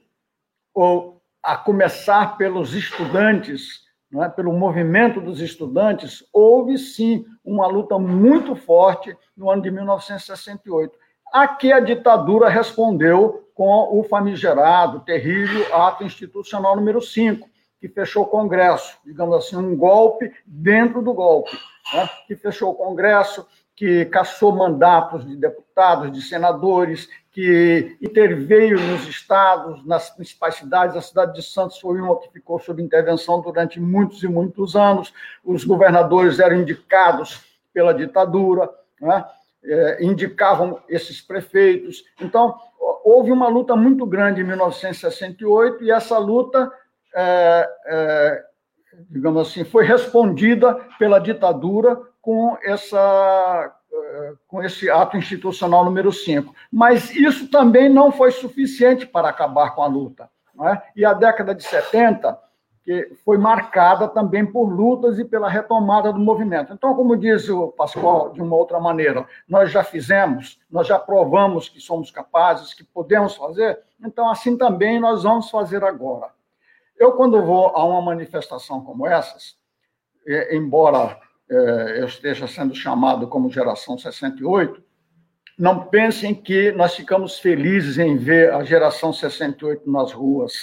ou 0.74 1.22
a 1.42 1.56
começar 1.56 2.38
pelos 2.38 2.74
estudantes, 2.74 3.86
é? 4.22 4.28
pelo 4.30 4.52
movimento 4.52 5.22
dos 5.22 5.40
estudantes, 5.40 6.24
houve 6.34 6.78
sim 6.78 7.26
uma 7.44 7.68
luta 7.68 7.98
muito 7.98 8.56
forte 8.56 9.16
no 9.36 9.50
ano 9.50 9.62
de 9.62 9.72
1968. 9.72 10.98
Aqui 11.32 11.72
a 11.72 11.80
ditadura 11.80 12.50
respondeu 12.50 13.50
com 13.54 13.98
o 14.00 14.04
famigerado, 14.04 15.02
terrível 15.02 15.76
ato 15.76 16.04
institucional 16.04 16.76
número 16.76 17.02
5, 17.02 17.50
que 17.80 17.88
fechou 17.88 18.24
o 18.24 18.28
Congresso, 18.28 18.98
digamos 19.06 19.36
assim, 19.36 19.56
um 19.56 19.76
golpe 19.76 20.32
dentro 20.46 21.02
do 21.02 21.14
golpe, 21.14 21.58
né? 21.94 22.10
que 22.28 22.36
fechou 22.36 22.72
o 22.72 22.76
Congresso, 22.76 23.46
que 23.78 24.06
caçou 24.06 24.52
mandatos 24.56 25.24
de 25.24 25.38
deputados, 25.38 26.12
de 26.12 26.20
senadores, 26.20 27.08
que 27.32 27.96
interveio 28.02 28.80
nos 28.80 29.08
estados, 29.08 29.86
nas 29.86 30.10
principais 30.10 30.56
cidades. 30.56 30.96
A 30.96 31.02
cidade 31.02 31.36
de 31.36 31.44
Santos 31.44 31.80
foi 31.80 32.02
uma 32.02 32.20
que 32.20 32.28
ficou 32.32 32.60
sob 32.60 32.82
intervenção 32.82 33.40
durante 33.40 33.80
muitos 33.80 34.24
e 34.24 34.28
muitos 34.28 34.76
anos. 34.76 35.14
Os 35.46 35.64
governadores 35.64 36.40
eram 36.40 36.56
indicados 36.56 37.46
pela 37.72 37.94
ditadura, 37.94 38.68
né? 39.00 39.24
é, 39.64 40.04
indicavam 40.04 40.82
esses 40.90 41.22
prefeitos. 41.22 42.04
Então, 42.20 42.56
houve 43.06 43.32
uma 43.32 43.48
luta 43.48 43.76
muito 43.76 44.08
grande 44.08 44.42
em 44.42 44.44
1968 44.44 45.84
e 45.84 45.92
essa 45.92 46.18
luta, 46.18 46.72
é, 47.14 47.70
é, 47.86 48.44
digamos 49.08 49.48
assim, 49.48 49.64
foi 49.64 49.86
respondida 49.86 50.74
pela 50.98 51.20
ditadura 51.20 52.02
com, 52.28 52.58
essa, 52.62 53.74
eh, 53.90 54.34
com 54.50 54.62
esse 54.62 54.90
ato 54.90 55.16
institucional 55.16 55.86
número 55.86 56.12
5. 56.12 56.54
Mas 56.70 57.10
isso 57.16 57.50
também 57.50 57.88
não 57.88 58.12
foi 58.12 58.32
suficiente 58.32 59.08
para 59.08 59.30
acabar 59.30 59.74
com 59.74 59.82
a 59.82 59.88
luta. 59.88 60.30
É? 60.62 60.82
E 60.94 61.06
a 61.06 61.14
década 61.14 61.56
de 61.56 61.64
70 61.64 62.38
que 62.84 63.16
foi 63.24 63.38
marcada 63.38 64.10
também 64.10 64.46
por 64.46 64.66
lutas 64.66 65.18
e 65.20 65.24
pela 65.24 65.48
retomada 65.48 66.12
do 66.12 66.20
movimento. 66.20 66.74
Então, 66.74 66.94
como 66.96 67.16
diz 67.16 67.48
o 67.48 67.70
Pascoal, 67.70 68.34
de 68.34 68.42
uma 68.42 68.58
outra 68.58 68.78
maneira, 68.78 69.26
nós 69.48 69.72
já 69.72 69.82
fizemos, 69.82 70.60
nós 70.70 70.86
já 70.86 71.00
provamos 71.00 71.70
que 71.70 71.80
somos 71.80 72.12
capazes, 72.12 72.74
que 72.74 72.84
podemos 72.84 73.38
fazer, 73.38 73.80
então 74.04 74.30
assim 74.30 74.58
também 74.58 75.00
nós 75.00 75.24
vamos 75.24 75.50
fazer 75.50 75.82
agora. 75.82 76.30
Eu, 76.98 77.14
quando 77.14 77.42
vou 77.42 77.68
a 77.68 77.86
uma 77.86 78.02
manifestação 78.02 78.82
como 78.82 79.08
essas, 79.08 79.58
embora 80.52 81.20
é, 81.24 81.27
eu 81.50 82.06
esteja 82.06 82.48
sendo 82.48 82.76
chamado 82.76 83.28
como 83.28 83.50
geração 83.50 83.98
68, 83.98 84.82
não 85.58 85.86
pensem 85.86 86.36
que 86.36 86.72
nós 86.74 86.96
ficamos 86.96 87.40
felizes 87.40 87.98
em 87.98 88.16
ver 88.18 88.54
a 88.54 88.64
geração 88.64 89.12
68 89.12 89.90
nas 89.90 90.12
ruas. 90.12 90.54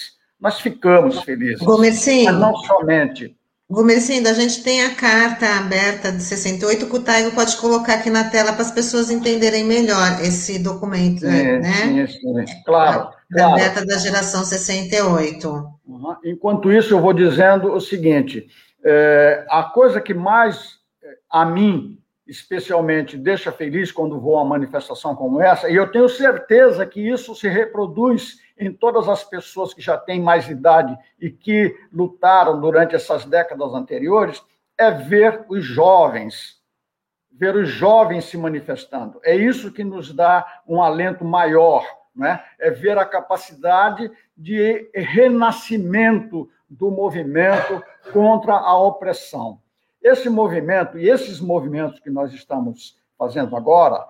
Nós 0.40 0.60
ficamos 0.60 1.20
felizes. 1.22 1.60
Gomecinho. 1.60 2.32
Mas 2.32 2.40
não 2.40 2.54
somente. 2.56 3.36
Gomercindo, 3.68 4.28
a 4.28 4.34
gente 4.34 4.62
tem 4.62 4.84
a 4.84 4.94
carta 4.94 5.46
aberta 5.56 6.12
de 6.12 6.22
68 6.22 6.86
que 6.86 6.96
o 6.96 7.02
Taigo 7.02 7.34
pode 7.34 7.56
colocar 7.56 7.94
aqui 7.94 8.10
na 8.10 8.24
tela 8.24 8.52
para 8.52 8.60
as 8.60 8.70
pessoas 8.70 9.10
entenderem 9.10 9.64
melhor 9.64 10.20
esse 10.20 10.58
documento, 10.58 11.20
sim, 11.20 11.26
né? 11.26 11.62
Sim, 11.62 12.06
sim. 12.06 12.62
Claro. 12.66 13.08
A, 13.08 13.34
claro. 13.34 13.52
aberta 13.54 13.84
da 13.86 13.96
geração 13.96 14.44
68. 14.44 15.48
Uhum. 15.86 16.16
Enquanto 16.26 16.70
isso, 16.70 16.92
eu 16.92 17.00
vou 17.00 17.14
dizendo 17.14 17.72
o 17.72 17.80
seguinte: 17.80 18.46
é, 18.84 19.46
a 19.48 19.62
coisa 19.64 20.00
que 20.00 20.12
mais 20.12 20.78
é, 21.02 21.16
a 21.30 21.44
mim 21.44 21.98
especialmente 22.26 23.16
deixa 23.16 23.52
feliz 23.52 23.92
quando 23.92 24.18
vou 24.18 24.36
a 24.38 24.42
uma 24.42 24.50
manifestação 24.50 25.14
como 25.14 25.40
essa, 25.40 25.68
e 25.68 25.76
eu 25.76 25.90
tenho 25.90 26.08
certeza 26.08 26.86
que 26.86 27.00
isso 27.00 27.34
se 27.34 27.48
reproduz 27.48 28.40
em 28.58 28.72
todas 28.72 29.08
as 29.08 29.22
pessoas 29.24 29.74
que 29.74 29.82
já 29.82 29.98
têm 29.98 30.20
mais 30.20 30.48
idade 30.48 30.96
e 31.20 31.30
que 31.30 31.76
lutaram 31.92 32.60
durante 32.60 32.94
essas 32.94 33.24
décadas 33.24 33.74
anteriores, 33.74 34.42
é 34.78 34.90
ver 34.90 35.44
os 35.48 35.64
jovens, 35.64 36.60
ver 37.30 37.54
os 37.56 37.68
jovens 37.68 38.24
se 38.24 38.38
manifestando. 38.38 39.20
É 39.22 39.34
isso 39.34 39.72
que 39.72 39.84
nos 39.84 40.12
dá 40.12 40.62
um 40.66 40.82
alento 40.82 41.24
maior, 41.24 41.84
né? 42.14 42.42
é 42.58 42.70
ver 42.70 42.96
a 42.96 43.04
capacidade 43.04 44.10
de 44.36 44.90
renascimento 44.94 46.48
do 46.68 46.90
movimento 46.90 47.82
contra 48.12 48.54
a 48.54 48.76
opressão. 48.76 49.60
Esse 50.02 50.28
movimento 50.28 50.98
e 50.98 51.08
esses 51.08 51.40
movimentos 51.40 52.00
que 52.00 52.10
nós 52.10 52.32
estamos 52.32 52.98
fazendo 53.16 53.56
agora, 53.56 54.06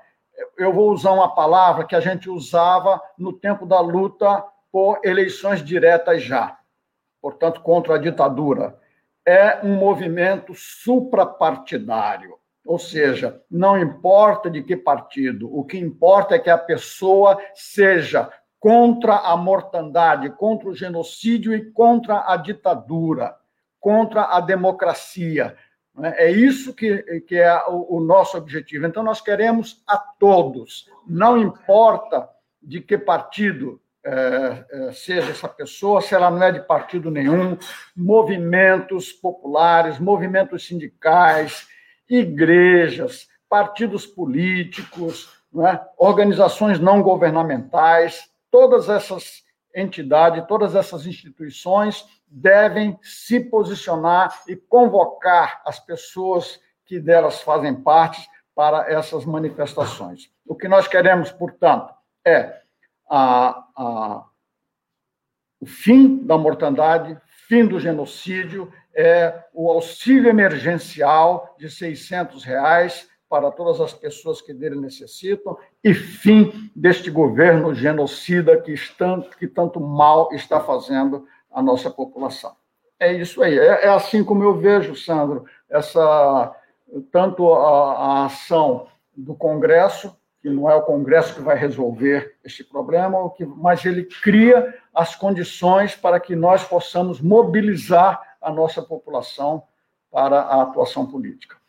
eu 0.58 0.72
vou 0.72 0.90
usar 0.90 1.12
uma 1.12 1.34
palavra 1.34 1.84
que 1.84 1.94
a 1.94 2.00
gente 2.00 2.28
usava 2.28 3.00
no 3.16 3.32
tempo 3.32 3.66
da 3.66 3.80
luta 3.80 4.44
por 4.72 4.98
eleições 5.04 5.62
diretas 5.62 6.22
já, 6.22 6.58
portanto, 7.20 7.60
contra 7.60 7.94
a 7.94 7.98
ditadura. 7.98 8.78
É 9.24 9.64
um 9.64 9.76
movimento 9.76 10.52
suprapartidário, 10.54 12.37
ou 12.66 12.78
seja, 12.78 13.40
não 13.50 13.78
importa 13.78 14.50
de 14.50 14.62
que 14.62 14.76
partido, 14.76 15.54
o 15.56 15.64
que 15.64 15.78
importa 15.78 16.34
é 16.34 16.38
que 16.38 16.50
a 16.50 16.58
pessoa 16.58 17.40
seja 17.54 18.30
contra 18.64 19.16
a 19.18 19.37
mortandade, 19.37 20.31
contra 20.31 20.70
o 20.70 20.74
genocídio 20.74 21.55
e 21.55 21.70
contra 21.70 22.24
a 22.27 22.35
ditadura, 22.35 23.37
contra 23.79 24.22
a 24.22 24.40
democracia, 24.40 25.55
né? 25.94 26.14
É 26.16 26.31
isso 26.31 26.72
que, 26.72 27.20
que 27.20 27.37
é 27.37 27.55
o, 27.68 27.98
o 27.98 28.00
nosso 28.00 28.38
objetivo. 28.38 28.87
Então, 28.87 29.03
nós 29.03 29.20
queremos 29.20 29.83
a 29.87 29.98
todos, 29.98 30.90
não 31.07 31.37
importa 31.37 32.27
de 32.62 32.81
que 32.81 32.96
partido 32.96 33.79
é, 34.03 34.64
é, 34.70 34.92
seja 34.92 35.31
essa 35.31 35.46
pessoa, 35.46 36.00
se 36.00 36.14
ela 36.14 36.31
não 36.31 36.42
é 36.42 36.50
de 36.50 36.61
partido 36.61 37.11
nenhum, 37.11 37.59
movimentos 37.94 39.12
populares, 39.12 39.98
movimentos 39.98 40.66
sindicais, 40.66 41.68
igrejas, 42.09 43.29
partidos 43.46 44.07
políticos, 44.07 45.31
é? 45.55 45.79
organizações 45.98 46.81
não 46.81 47.03
governamentais, 47.03 48.33
todas 48.54 48.88
essas 48.88 49.42
entidades, 49.74 50.46
todas 50.46 50.76
essas 50.76 51.08
instituições 51.08 52.06
devem 52.28 52.96
se 53.02 53.40
posicionar 53.40 54.32
e 54.46 54.54
convocar 54.54 55.60
as 55.66 55.80
pessoas 55.80 56.60
que 56.86 57.00
delas 57.00 57.40
fazem 57.40 57.74
parte 57.74 58.24
para 58.54 58.88
essas 58.88 59.24
manifestações. 59.24 60.30
O 60.46 60.54
que 60.54 60.68
nós 60.68 60.86
queremos, 60.86 61.32
portanto, 61.32 61.92
é 62.24 62.60
a, 63.10 63.64
a, 63.76 64.24
o 65.58 65.66
fim 65.66 66.24
da 66.24 66.38
mortandade, 66.38 67.20
fim 67.48 67.66
do 67.66 67.80
genocídio, 67.80 68.72
é 68.94 69.46
o 69.52 69.68
auxílio 69.68 70.30
emergencial 70.30 71.56
de 71.58 71.68
600 71.68 72.44
reais 72.44 73.10
para 73.34 73.50
todas 73.50 73.80
as 73.80 73.92
pessoas 73.92 74.40
que 74.40 74.54
dele 74.54 74.76
necessitam 74.76 75.58
e 75.82 75.92
fim 75.92 76.70
deste 76.72 77.10
governo 77.10 77.74
genocida 77.74 78.56
que, 78.60 78.74
que 79.40 79.48
tanto 79.48 79.80
mal 79.80 80.32
está 80.32 80.60
fazendo 80.60 81.26
a 81.50 81.60
nossa 81.60 81.90
população. 81.90 82.54
É 82.96 83.12
isso 83.12 83.42
aí. 83.42 83.58
É, 83.58 83.86
é 83.86 83.88
assim 83.88 84.22
como 84.22 84.44
eu 84.44 84.56
vejo, 84.56 84.94
Sandro, 84.94 85.46
essa 85.68 86.54
tanto 87.10 87.52
a, 87.52 87.94
a, 87.94 88.26
ação 88.26 88.86
do 89.16 89.34
Congresso, 89.34 90.16
que 90.40 90.48
não 90.48 90.70
é 90.70 90.76
o 90.76 90.82
Congresso 90.82 91.34
que 91.34 91.42
vai 91.42 91.56
resolver 91.56 92.36
este 92.44 92.62
problema, 92.62 93.18
mas 93.56 93.84
ele 93.84 94.04
cria 94.04 94.78
as 94.94 95.16
condições 95.16 95.96
para 95.96 96.20
que 96.20 96.36
nós 96.36 96.62
possamos 96.62 97.20
mobilizar 97.20 98.36
a 98.40 98.52
nossa 98.52 98.80
população 98.80 99.64
para 100.08 100.38
a 100.38 100.62
atuação 100.62 101.04
política. 101.04 101.63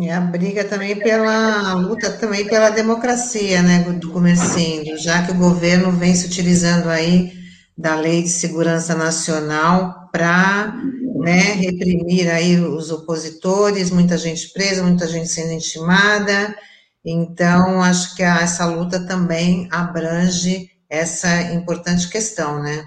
E 0.00 0.10
a 0.10 0.20
briga 0.20 0.64
também 0.64 0.96
pela 0.96 1.70
a 1.70 1.74
luta 1.74 2.10
também 2.10 2.46
pela 2.48 2.70
democracia, 2.70 3.62
né, 3.62 3.84
do 4.00 4.10
comercindo, 4.10 4.96
já 4.98 5.24
que 5.24 5.30
o 5.30 5.38
governo 5.38 5.92
vem 5.92 6.14
se 6.14 6.26
utilizando 6.26 6.88
aí 6.88 7.32
da 7.78 7.94
Lei 7.94 8.22
de 8.22 8.28
Segurança 8.28 8.94
Nacional 8.96 10.08
para 10.10 10.74
né, 11.14 11.52
reprimir 11.54 12.28
aí 12.28 12.60
os 12.60 12.90
opositores, 12.90 13.90
muita 13.90 14.18
gente 14.18 14.52
presa, 14.52 14.82
muita 14.82 15.06
gente 15.06 15.28
sendo 15.28 15.52
intimada. 15.52 16.56
Então, 17.04 17.80
acho 17.82 18.16
que 18.16 18.22
a, 18.22 18.40
essa 18.40 18.66
luta 18.66 19.06
também 19.06 19.68
abrange 19.70 20.70
essa 20.88 21.52
importante 21.52 22.08
questão, 22.08 22.60
né? 22.62 22.84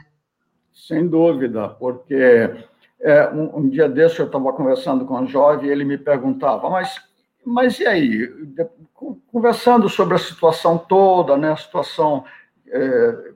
Sem 0.74 1.08
dúvida, 1.08 1.70
porque 1.70 2.50
é, 3.02 3.30
um, 3.30 3.58
um, 3.58 3.70
dia 3.70 3.88
desse 3.88 4.20
eu 4.20 4.26
estava 4.26 4.52
conversando 4.54 5.06
com 5.06 5.20
um 5.20 5.28
jovem 5.28 5.70
e 5.70 5.72
ele 5.72 5.86
me 5.86 5.98
perguntava, 5.98 6.70
mas, 6.70 7.02
mas 7.46 7.80
e 7.80 7.88
aí? 7.88 8.30
Conversando 9.32 9.88
sobre 9.88 10.16
a 10.16 10.20
situação 10.20 10.78
toda, 10.78 11.38
né, 11.38 11.52
a 11.52 11.58
situação 11.58 12.24
é, 12.68 13.32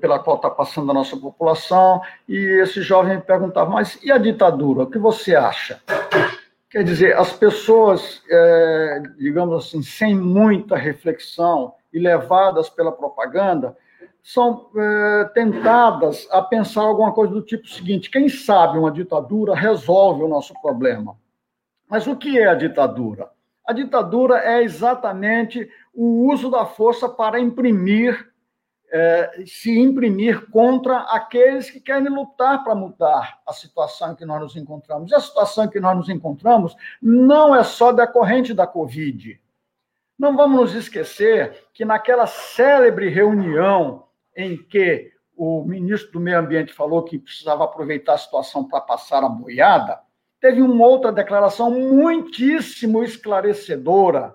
pela 0.00 0.18
qual 0.18 0.36
está 0.36 0.48
passando 0.48 0.90
a 0.90 0.94
nossa 0.94 1.16
população, 1.16 2.00
e 2.28 2.36
esse 2.36 2.82
jovem 2.82 3.16
me 3.16 3.22
perguntava, 3.22 3.70
mas 3.70 3.98
e 4.02 4.12
a 4.12 4.18
ditadura, 4.18 4.84
o 4.84 4.90
que 4.90 4.98
você 4.98 5.34
acha? 5.34 5.80
Quer 6.70 6.84
dizer, 6.84 7.16
as 7.16 7.32
pessoas, 7.32 8.22
é, 8.30 9.02
digamos 9.18 9.66
assim, 9.66 9.82
sem 9.82 10.14
muita 10.14 10.76
reflexão 10.76 11.74
e 11.92 11.98
levadas 11.98 12.68
pela 12.68 12.92
propaganda, 12.92 13.76
são 14.22 14.70
é, 14.76 15.24
tentadas 15.34 16.28
a 16.30 16.42
pensar 16.42 16.82
alguma 16.82 17.12
coisa 17.12 17.32
do 17.32 17.42
tipo 17.42 17.68
seguinte: 17.68 18.10
quem 18.10 18.28
sabe 18.28 18.78
uma 18.78 18.90
ditadura 18.90 19.54
resolve 19.54 20.22
o 20.22 20.28
nosso 20.28 20.54
problema. 20.60 21.16
Mas 21.88 22.06
o 22.06 22.16
que 22.16 22.38
é 22.38 22.46
a 22.46 22.54
ditadura? 22.54 23.30
A 23.66 23.72
ditadura 23.72 24.38
é 24.38 24.62
exatamente 24.62 25.68
o 25.94 26.32
uso 26.32 26.50
da 26.50 26.64
força 26.64 27.08
para 27.08 27.40
imprimir 27.40 28.30
é, 28.92 29.44
se 29.46 29.78
imprimir 29.78 30.50
contra 30.50 30.98
aqueles 30.98 31.70
que 31.70 31.80
querem 31.80 32.08
lutar 32.08 32.64
para 32.64 32.74
mudar 32.74 33.38
a 33.46 33.52
situação 33.52 34.12
em 34.12 34.16
que 34.16 34.24
nós 34.24 34.40
nos 34.40 34.56
encontramos. 34.56 35.10
E 35.10 35.14
a 35.14 35.20
situação 35.20 35.64
em 35.64 35.70
que 35.70 35.78
nós 35.78 35.96
nos 35.96 36.08
encontramos 36.08 36.74
não 37.00 37.54
é 37.54 37.62
só 37.62 37.92
decorrente 37.92 38.52
da 38.52 38.66
Covid. 38.66 39.40
Não 40.18 40.36
vamos 40.36 40.60
nos 40.60 40.74
esquecer 40.74 41.68
que 41.72 41.84
naquela 41.84 42.26
célebre 42.26 43.08
reunião 43.08 44.04
em 44.40 44.56
que 44.56 45.12
o 45.36 45.64
ministro 45.64 46.12
do 46.12 46.20
Meio 46.20 46.38
Ambiente 46.38 46.72
falou 46.72 47.02
que 47.02 47.18
precisava 47.18 47.64
aproveitar 47.64 48.14
a 48.14 48.18
situação 48.18 48.66
para 48.66 48.80
passar 48.80 49.24
a 49.24 49.28
boiada, 49.28 50.00
teve 50.40 50.60
uma 50.60 50.86
outra 50.86 51.12
declaração 51.12 51.70
muitíssimo 51.70 53.02
esclarecedora 53.04 54.34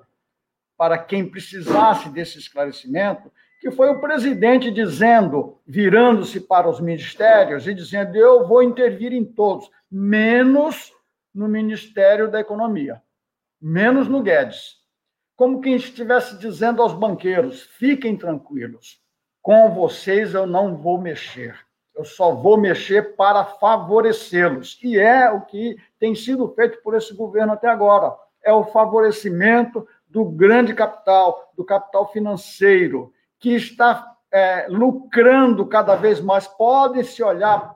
para 0.77 0.97
quem 0.97 1.29
precisasse 1.29 2.09
desse 2.09 2.37
esclarecimento, 2.37 3.31
que 3.59 3.71
foi 3.71 3.89
o 3.89 3.99
presidente 3.99 4.69
dizendo, 4.69 5.59
virando-se 5.65 6.39
para 6.39 6.69
os 6.69 6.79
ministérios 6.79 7.67
e 7.67 7.73
dizendo: 7.73 8.15
eu 8.15 8.47
vou 8.47 8.61
intervir 8.61 9.13
em 9.13 9.25
todos, 9.25 9.69
menos 9.89 10.93
no 11.33 11.47
Ministério 11.47 12.29
da 12.29 12.39
Economia, 12.39 13.01
menos 13.61 14.07
no 14.07 14.21
Guedes. 14.21 14.83
Como 15.35 15.61
quem 15.61 15.75
estivesse 15.75 16.37
dizendo 16.37 16.81
aos 16.81 16.93
banqueiros: 16.93 17.61
fiquem 17.61 18.15
tranquilos, 18.17 19.01
com 19.45 19.69
vocês 19.69 20.33
eu 20.33 20.47
não 20.47 20.75
vou 20.75 20.99
mexer. 20.99 21.55
Eu 21.95 22.03
só 22.03 22.33
vou 22.33 22.57
mexer 22.57 23.15
para 23.15 23.45
favorecê-los. 23.45 24.79
E 24.81 24.97
é 24.97 25.29
o 25.29 25.41
que 25.41 25.77
tem 25.99 26.15
sido 26.15 26.47
feito 26.55 26.81
por 26.81 26.95
esse 26.95 27.13
governo 27.13 27.53
até 27.53 27.69
agora. 27.69 28.11
É 28.43 28.51
o 28.51 28.63
favorecimento 28.63 29.87
do 30.09 30.25
grande 30.25 30.73
capital, 30.73 31.53
do 31.55 31.63
capital 31.63 32.11
financeiro, 32.11 33.13
que 33.39 33.51
está 33.51 34.15
é, 34.31 34.65
lucrando 34.67 35.67
cada 35.67 35.95
vez 35.95 36.19
mais. 36.19 36.47
Podem 36.47 37.03
se 37.03 37.21
olhar, 37.21 37.75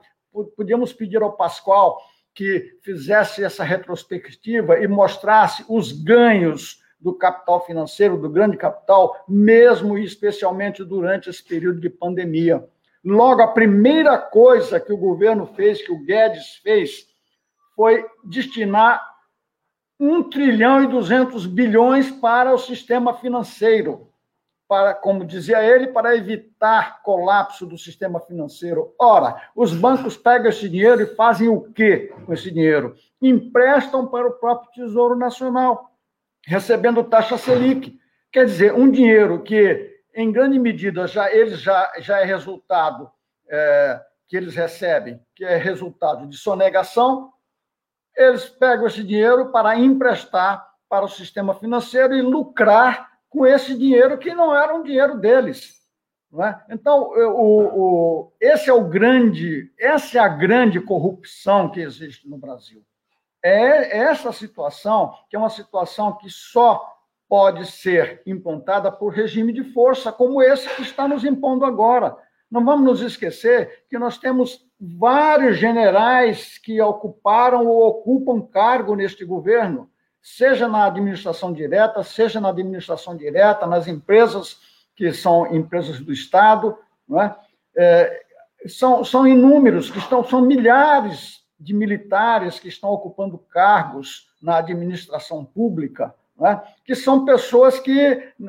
podíamos 0.56 0.92
pedir 0.92 1.22
ao 1.22 1.36
Pascoal 1.36 2.00
que 2.34 2.80
fizesse 2.82 3.44
essa 3.44 3.62
retrospectiva 3.62 4.80
e 4.80 4.88
mostrasse 4.88 5.64
os 5.68 5.92
ganhos 5.92 6.79
do 7.00 7.14
capital 7.14 7.64
financeiro, 7.64 8.18
do 8.18 8.28
grande 8.28 8.56
capital, 8.56 9.24
mesmo 9.26 9.96
e 9.96 10.04
especialmente 10.04 10.84
durante 10.84 11.30
esse 11.30 11.42
período 11.42 11.80
de 11.80 11.88
pandemia. 11.88 12.68
Logo, 13.02 13.40
a 13.40 13.48
primeira 13.48 14.18
coisa 14.18 14.78
que 14.78 14.92
o 14.92 14.98
governo 14.98 15.46
fez, 15.46 15.80
que 15.80 15.90
o 15.90 16.04
Guedes 16.04 16.56
fez, 16.62 17.06
foi 17.74 18.04
destinar 18.22 19.02
1 19.98 20.24
trilhão 20.24 20.82
e 20.82 20.86
200 20.86 21.46
bilhões 21.46 22.10
para 22.10 22.52
o 22.52 22.58
sistema 22.58 23.14
financeiro, 23.14 24.10
para, 24.68 24.94
como 24.94 25.24
dizia 25.24 25.64
ele, 25.64 25.88
para 25.88 26.14
evitar 26.14 27.02
colapso 27.02 27.66
do 27.66 27.76
sistema 27.76 28.20
financeiro. 28.20 28.94
Ora, 28.98 29.50
os 29.56 29.74
bancos 29.74 30.16
pegam 30.16 30.48
esse 30.48 30.68
dinheiro 30.68 31.02
e 31.02 31.14
fazem 31.14 31.48
o 31.48 31.62
quê 31.72 32.14
com 32.24 32.32
esse 32.32 32.50
dinheiro? 32.50 32.94
Emprestam 33.20 34.06
para 34.06 34.28
o 34.28 34.32
próprio 34.34 34.70
Tesouro 34.72 35.16
Nacional, 35.16 35.89
recebendo 36.50 37.04
taxa 37.04 37.38
Selic. 37.38 37.96
Quer 38.32 38.44
dizer, 38.44 38.74
um 38.74 38.90
dinheiro 38.90 39.40
que, 39.40 40.02
em 40.12 40.32
grande 40.32 40.58
medida, 40.58 41.06
já, 41.06 41.32
ele 41.32 41.54
já, 41.54 41.92
já 42.00 42.18
é 42.20 42.24
resultado 42.24 43.08
é, 43.48 44.00
que 44.26 44.36
eles 44.36 44.56
recebem, 44.56 45.20
que 45.34 45.44
é 45.44 45.56
resultado 45.56 46.26
de 46.26 46.36
sonegação, 46.36 47.32
eles 48.16 48.48
pegam 48.48 48.86
esse 48.88 49.04
dinheiro 49.04 49.52
para 49.52 49.78
emprestar 49.78 50.68
para 50.88 51.04
o 51.04 51.08
sistema 51.08 51.54
financeiro 51.54 52.16
e 52.16 52.20
lucrar 52.20 53.08
com 53.28 53.46
esse 53.46 53.78
dinheiro 53.78 54.18
que 54.18 54.34
não 54.34 54.54
era 54.54 54.74
um 54.74 54.82
dinheiro 54.82 55.20
deles. 55.20 55.78
É? 56.32 56.74
Então, 56.74 57.10
o, 57.10 57.80
o, 57.80 58.32
esse 58.40 58.68
é 58.68 58.72
o 58.72 58.88
grande, 58.88 59.72
essa 59.78 60.18
é 60.18 60.20
a 60.20 60.28
grande 60.28 60.80
corrupção 60.80 61.70
que 61.70 61.80
existe 61.80 62.28
no 62.28 62.38
Brasil. 62.38 62.84
É 63.42 63.98
essa 63.98 64.32
situação 64.32 65.14
que 65.28 65.36
é 65.36 65.38
uma 65.38 65.48
situação 65.48 66.12
que 66.16 66.28
só 66.28 66.96
pode 67.28 67.64
ser 67.70 68.22
implantada 68.26 68.90
por 68.90 69.12
regime 69.12 69.52
de 69.52 69.62
força, 69.62 70.10
como 70.10 70.42
esse 70.42 70.68
que 70.74 70.82
está 70.82 71.06
nos 71.06 71.24
impondo 71.24 71.64
agora. 71.64 72.16
Não 72.50 72.64
vamos 72.64 72.84
nos 72.84 73.00
esquecer 73.00 73.84
que 73.88 73.96
nós 73.96 74.18
temos 74.18 74.66
vários 74.80 75.56
generais 75.56 76.58
que 76.58 76.80
ocuparam 76.80 77.66
ou 77.66 77.86
ocupam 77.86 78.40
cargo 78.40 78.96
neste 78.96 79.24
governo, 79.24 79.88
seja 80.20 80.66
na 80.66 80.86
administração 80.86 81.52
direta, 81.52 82.02
seja 82.02 82.40
na 82.40 82.48
administração 82.48 83.16
direta, 83.16 83.66
nas 83.66 83.86
empresas 83.86 84.58
que 84.96 85.12
são 85.12 85.54
empresas 85.54 86.00
do 86.00 86.12
Estado, 86.12 86.76
não 87.08 87.22
é? 87.22 87.36
É, 87.76 88.22
são, 88.66 89.04
são 89.04 89.26
inúmeros, 89.26 89.88
que 89.88 89.98
estão, 89.98 90.24
são 90.24 90.42
milhares 90.42 91.39
de 91.60 91.74
militares 91.74 92.58
que 92.58 92.68
estão 92.68 92.90
ocupando 92.90 93.38
cargos 93.38 94.28
na 94.40 94.56
administração 94.56 95.44
pública, 95.44 96.14
é? 96.42 96.58
que 96.84 96.94
são 96.94 97.24
pessoas 97.24 97.78
que 97.78 98.00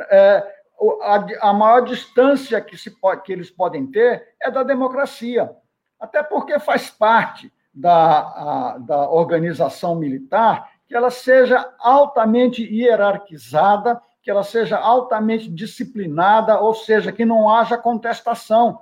é, 0.10 0.62
a, 1.02 1.50
a 1.50 1.54
maior 1.54 1.82
distância 1.82 2.62
que, 2.62 2.78
se 2.78 2.90
que 3.24 3.34
eles 3.34 3.52
podem 3.52 3.86
ter 3.88 4.30
é 4.42 4.50
da 4.50 4.64
democracia, 4.64 5.54
até 6.00 6.24
porque 6.24 6.58
faz 6.58 6.90
parte 6.90 7.52
da, 7.74 8.20
a, 8.20 8.78
da 8.80 9.10
organização 9.10 9.96
militar 9.96 10.72
que 10.88 10.96
ela 10.96 11.10
seja 11.10 11.74
altamente 11.80 12.64
hierarquizada, 12.64 14.02
que 14.22 14.30
ela 14.30 14.44
seja 14.44 14.78
altamente 14.78 15.50
disciplinada, 15.50 16.60
ou 16.60 16.74
seja, 16.74 17.14
que 17.14 17.24
não 17.24 17.50
haja 17.50 17.78
contestação. 17.78 18.78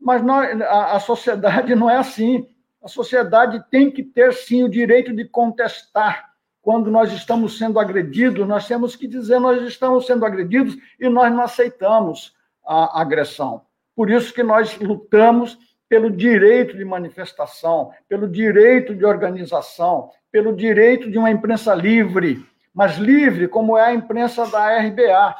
Mas 0.00 0.22
nós, 0.22 0.60
a, 0.62 0.96
a 0.96 1.00
sociedade 1.00 1.74
não 1.76 1.90
é 1.90 1.96
assim. 1.96 2.48
A 2.82 2.88
sociedade 2.88 3.64
tem 3.70 3.90
que 3.90 4.02
ter, 4.02 4.32
sim, 4.32 4.64
o 4.64 4.68
direito 4.68 5.14
de 5.14 5.24
contestar 5.24 6.32
quando 6.60 6.90
nós 6.90 7.12
estamos 7.12 7.58
sendo 7.58 7.78
agredidos, 7.80 8.46
nós 8.46 8.68
temos 8.68 8.94
que 8.94 9.08
dizer 9.08 9.40
nós 9.40 9.60
estamos 9.62 10.06
sendo 10.06 10.24
agredidos 10.24 10.76
e 10.98 11.08
nós 11.08 11.32
não 11.32 11.42
aceitamos 11.42 12.34
a 12.64 13.00
agressão. 13.00 13.62
Por 13.96 14.08
isso 14.08 14.32
que 14.32 14.42
nós 14.44 14.78
lutamos 14.78 15.58
pelo 15.88 16.08
direito 16.08 16.76
de 16.76 16.84
manifestação, 16.84 17.90
pelo 18.08 18.28
direito 18.28 18.94
de 18.94 19.04
organização, 19.04 20.10
pelo 20.30 20.54
direito 20.54 21.10
de 21.10 21.18
uma 21.18 21.30
imprensa 21.30 21.74
livre, 21.74 22.46
mas 22.72 22.96
livre 22.96 23.48
como 23.48 23.76
é 23.76 23.86
a 23.86 23.94
imprensa 23.94 24.46
da 24.46 24.78
RBA, 24.78 25.34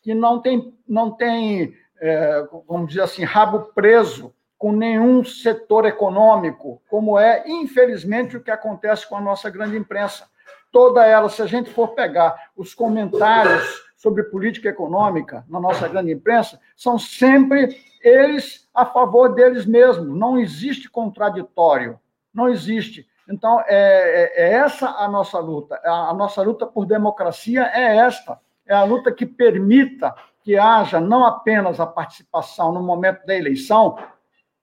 que 0.00 0.14
não 0.14 0.40
tem, 0.40 0.74
não 0.88 1.10
tem 1.12 1.74
é, 2.00 2.48
vamos 2.66 2.88
dizer 2.88 3.02
assim, 3.02 3.22
rabo 3.22 3.70
preso 3.74 4.34
com 4.62 4.70
nenhum 4.70 5.24
setor 5.24 5.86
econômico, 5.86 6.80
como 6.88 7.18
é, 7.18 7.42
infelizmente, 7.48 8.36
o 8.36 8.40
que 8.40 8.48
acontece 8.48 9.08
com 9.08 9.16
a 9.16 9.20
nossa 9.20 9.50
grande 9.50 9.76
imprensa 9.76 10.30
toda 10.70 11.04
ela, 11.04 11.28
se 11.28 11.42
a 11.42 11.46
gente 11.46 11.68
for 11.68 11.88
pegar 11.88 12.52
os 12.56 12.72
comentários 12.72 13.82
sobre 13.96 14.22
política 14.22 14.68
econômica 14.68 15.44
na 15.48 15.58
nossa 15.58 15.88
grande 15.88 16.12
imprensa, 16.12 16.60
são 16.76 16.96
sempre 16.96 17.76
eles 18.00 18.68
a 18.72 18.86
favor 18.86 19.34
deles 19.34 19.66
mesmos. 19.66 20.16
Não 20.16 20.38
existe 20.38 20.88
contraditório, 20.88 21.98
não 22.32 22.48
existe. 22.48 23.04
Então, 23.28 23.60
é, 23.66 23.66
é, 23.66 24.44
é 24.44 24.52
essa 24.52 24.90
a 24.90 25.08
nossa 25.08 25.40
luta. 25.40 25.74
A 25.84 26.14
nossa 26.14 26.40
luta 26.40 26.68
por 26.68 26.86
democracia 26.86 27.68
é 27.74 27.96
esta. 27.96 28.38
É 28.64 28.74
a 28.74 28.84
luta 28.84 29.10
que 29.10 29.26
permita 29.26 30.14
que 30.40 30.56
haja 30.56 31.00
não 31.00 31.24
apenas 31.24 31.80
a 31.80 31.86
participação 31.86 32.70
no 32.70 32.80
momento 32.80 33.26
da 33.26 33.34
eleição, 33.34 33.98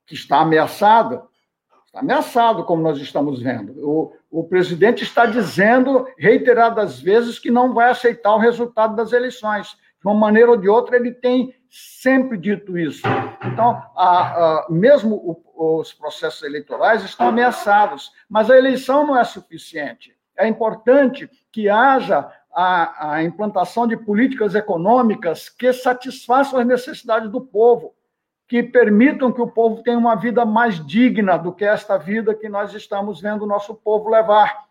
que 0.09 0.15
está 0.15 0.39
ameaçada, 0.39 1.23
está 1.85 1.99
ameaçado, 1.99 2.63
como 2.63 2.81
nós 2.81 2.97
estamos 2.97 3.41
vendo. 3.41 3.73
O, 3.87 4.11
o 4.31 4.43
presidente 4.43 5.03
está 5.03 5.27
dizendo 5.27 6.07
reiteradas 6.17 6.99
vezes 6.99 7.37
que 7.37 7.51
não 7.51 7.75
vai 7.75 7.91
aceitar 7.91 8.33
o 8.33 8.39
resultado 8.39 8.95
das 8.95 9.13
eleições. 9.13 9.77
De 10.01 10.07
uma 10.07 10.15
maneira 10.15 10.49
ou 10.49 10.57
de 10.57 10.67
outra, 10.67 10.95
ele 10.95 11.11
tem 11.11 11.53
sempre 11.69 12.37
dito 12.37 12.75
isso. 12.75 13.03
Então, 13.45 13.81
a, 13.95 14.63
a, 14.63 14.67
mesmo 14.67 15.15
o, 15.15 15.79
os 15.79 15.93
processos 15.93 16.41
eleitorais 16.41 17.03
estão 17.03 17.27
ameaçados, 17.27 18.11
mas 18.27 18.49
a 18.49 18.57
eleição 18.57 19.05
não 19.05 19.15
é 19.15 19.23
suficiente. 19.23 20.15
É 20.35 20.47
importante 20.47 21.29
que 21.51 21.69
haja 21.69 22.31
a, 22.51 23.13
a 23.13 23.23
implantação 23.23 23.85
de 23.85 23.95
políticas 23.95 24.55
econômicas 24.55 25.49
que 25.49 25.71
satisfaçam 25.71 26.59
as 26.59 26.65
necessidades 26.65 27.29
do 27.29 27.41
povo 27.41 27.93
que 28.49 28.63
permitam 28.63 29.31
que 29.31 29.41
o 29.41 29.47
povo 29.47 29.83
tenha 29.83 29.97
uma 29.97 30.15
vida 30.15 30.43
mais 30.43 30.83
digna 30.83 31.37
do 31.37 31.53
que 31.53 31.63
esta 31.63 31.97
vida 31.97 32.33
que 32.33 32.49
nós 32.49 32.73
estamos 32.73 33.21
vendo 33.21 33.43
o 33.43 33.47
nosso 33.47 33.75
povo 33.75 34.09
levar. 34.09 34.65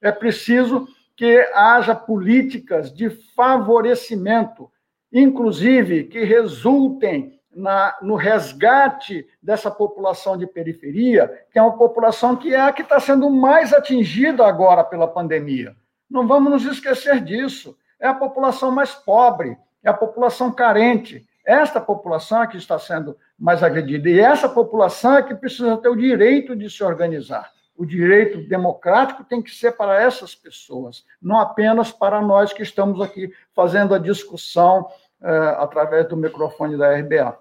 É 0.00 0.10
preciso 0.10 0.88
que 1.14 1.38
haja 1.54 1.94
políticas 1.94 2.90
de 2.90 3.10
favorecimento, 3.36 4.72
inclusive 5.12 6.04
que 6.04 6.24
resultem 6.24 7.38
na, 7.54 7.94
no 8.00 8.14
resgate 8.14 9.28
dessa 9.42 9.70
população 9.70 10.38
de 10.38 10.46
periferia, 10.46 11.44
que 11.52 11.58
é 11.58 11.62
uma 11.62 11.76
população 11.76 12.34
que 12.34 12.54
é 12.54 12.60
a 12.62 12.72
que 12.72 12.80
está 12.80 12.98
sendo 12.98 13.28
mais 13.28 13.74
atingida 13.74 14.46
agora 14.46 14.82
pela 14.82 15.06
pandemia. 15.06 15.76
Não 16.08 16.26
vamos 16.26 16.50
nos 16.50 16.64
esquecer 16.64 17.20
disso. 17.20 17.76
É 18.00 18.08
a 18.08 18.14
população 18.14 18.70
mais 18.70 18.94
pobre, 18.94 19.58
é 19.84 19.90
a 19.90 19.94
população 19.94 20.50
carente, 20.50 21.26
esta 21.44 21.80
população 21.80 22.42
é 22.42 22.46
que 22.46 22.56
está 22.56 22.78
sendo 22.78 23.16
mais 23.38 23.62
agredida. 23.62 24.08
E 24.08 24.20
essa 24.20 24.48
população 24.48 25.16
é 25.16 25.22
que 25.22 25.34
precisa 25.34 25.76
ter 25.76 25.88
o 25.88 25.96
direito 25.96 26.54
de 26.54 26.68
se 26.68 26.82
organizar. 26.84 27.50
O 27.76 27.86
direito 27.86 28.46
democrático 28.46 29.24
tem 29.24 29.40
que 29.40 29.50
ser 29.50 29.72
para 29.72 30.00
essas 30.00 30.34
pessoas, 30.34 31.04
não 31.20 31.38
apenas 31.38 31.90
para 31.90 32.20
nós 32.20 32.52
que 32.52 32.62
estamos 32.62 33.00
aqui 33.00 33.32
fazendo 33.54 33.94
a 33.94 33.98
discussão 33.98 34.86
eh, 35.22 35.54
através 35.58 36.06
do 36.06 36.16
microfone 36.16 36.76
da 36.76 36.94
RBA. 36.94 37.38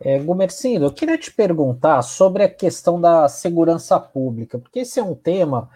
É, 0.00 0.16
Gumercindo, 0.20 0.84
eu 0.84 0.92
queria 0.92 1.18
te 1.18 1.32
perguntar 1.32 2.02
sobre 2.02 2.44
a 2.44 2.48
questão 2.48 3.00
da 3.00 3.28
segurança 3.28 3.98
pública, 3.98 4.56
porque 4.56 4.80
esse 4.80 5.00
é 5.00 5.02
um 5.02 5.14
tema 5.14 5.68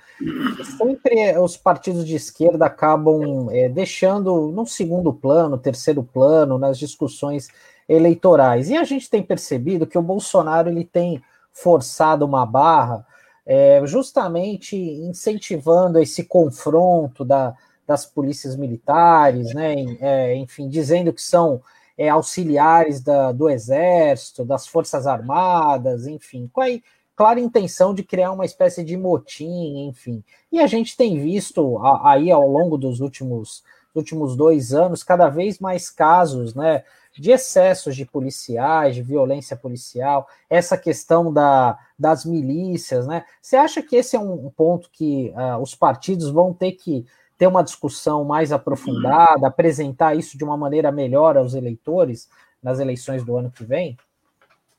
que 0.57 0.65
sempre 0.65 1.37
os 1.39 1.57
partidos 1.57 2.07
de 2.07 2.15
esquerda 2.15 2.67
acabam 2.67 3.49
é, 3.51 3.69
deixando 3.69 4.53
no 4.53 4.65
segundo 4.65 5.13
plano, 5.13 5.59
terceiro 5.59 6.05
plano, 6.05 6.57
nas 6.57 6.79
discussões 6.79 7.49
eleitorais. 7.89 8.71
E 8.71 8.77
a 8.77 8.85
gente 8.85 9.11
tem 9.11 9.25
percebido 9.25 9.89
que 9.89 9.99
o 9.99 10.03
Bolsonaro 10.03 10.69
ele 10.69 10.85
tem 10.85 11.21
forçado 11.53 12.25
uma 12.25 12.47
barra, 12.47 13.05
é, 13.45 13.83
justamente 13.85 14.77
incentivando 14.77 15.99
esse 15.99 16.23
confronto 16.23 17.25
da, 17.25 17.57
das 17.85 18.07
polícias 18.07 18.55
militares, 18.55 19.53
né, 19.53 19.75
é, 20.01 20.37
enfim, 20.37 20.69
dizendo 20.69 21.13
que 21.13 21.21
são 21.21 21.61
é, 22.03 22.09
auxiliares 22.09 23.01
da, 23.01 23.31
do 23.31 23.49
Exército, 23.49 24.45
das 24.45 24.67
Forças 24.67 25.07
Armadas, 25.07 26.09
enfim, 26.09 26.51
com 26.53 26.61
a 26.61 26.67
clara 27.15 27.39
intenção 27.39 27.95
de 27.95 28.03
criar 28.03 28.33
uma 28.33 28.45
espécie 28.45 28.83
de 28.83 28.97
motim, 28.97 29.87
enfim. 29.87 30.25
E 30.51 30.59
a 30.59 30.67
gente 30.67 30.97
tem 30.97 31.21
visto 31.21 31.79
aí 32.03 32.29
ao 32.29 32.45
longo 32.45 32.77
dos 32.77 32.99
últimos, 32.99 33.63
últimos 33.95 34.35
dois 34.35 34.75
anos 34.75 35.05
cada 35.05 35.29
vez 35.29 35.61
mais 35.61 35.91
casos, 35.91 36.57
né? 36.57 36.83
De 37.17 37.31
excessos 37.31 37.95
de 37.95 38.05
policiais, 38.05 38.97
de 38.97 39.03
violência 39.03 39.55
policial, 39.55 40.27
essa 40.51 40.77
questão 40.77 41.33
da, 41.33 41.79
das 41.97 42.25
milícias, 42.25 43.07
né? 43.07 43.25
Você 43.41 43.55
acha 43.55 43.81
que 43.81 43.95
esse 43.95 44.17
é 44.17 44.19
um 44.19 44.51
ponto 44.51 44.91
que 44.91 45.33
uh, 45.37 45.63
os 45.63 45.77
partidos 45.77 46.31
vão 46.31 46.53
ter 46.53 46.73
que 46.73 47.07
ter 47.43 47.49
uma 47.49 47.65
discussão 47.65 48.23
mais 48.23 48.53
aprofundada, 48.53 49.49
apresentar 49.49 50.17
isso 50.17 50.39
de 50.39 50.45
uma 50.45 50.57
maneira 50.57 50.93
melhor 50.93 51.37
aos 51.37 51.55
eleitores 51.55 52.31
nas 52.63 52.79
eleições 52.79 53.25
do 53.25 53.37
ano 53.37 53.51
que 53.51 53.65
vem? 53.65 53.97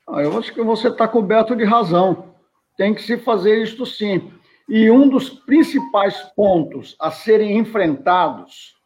Ah, 0.08 0.22
eu 0.22 0.38
acho 0.38 0.54
que 0.54 0.64
você 0.64 0.88
está 0.88 1.06
coberto 1.06 1.58
de 1.58 1.66
razão. 1.66 2.30
Tem 2.78 2.96
que 2.96 3.02
se 3.02 3.18
fazer 3.18 3.62
isto 3.62 3.86
sim. 3.86 4.32
E 4.70 4.90
um 4.90 5.10
dos 5.10 5.30
principais 5.30 6.22
pontos 6.38 6.96
a 7.02 7.12
serem 7.12 7.58
enfrentados, 7.58 8.78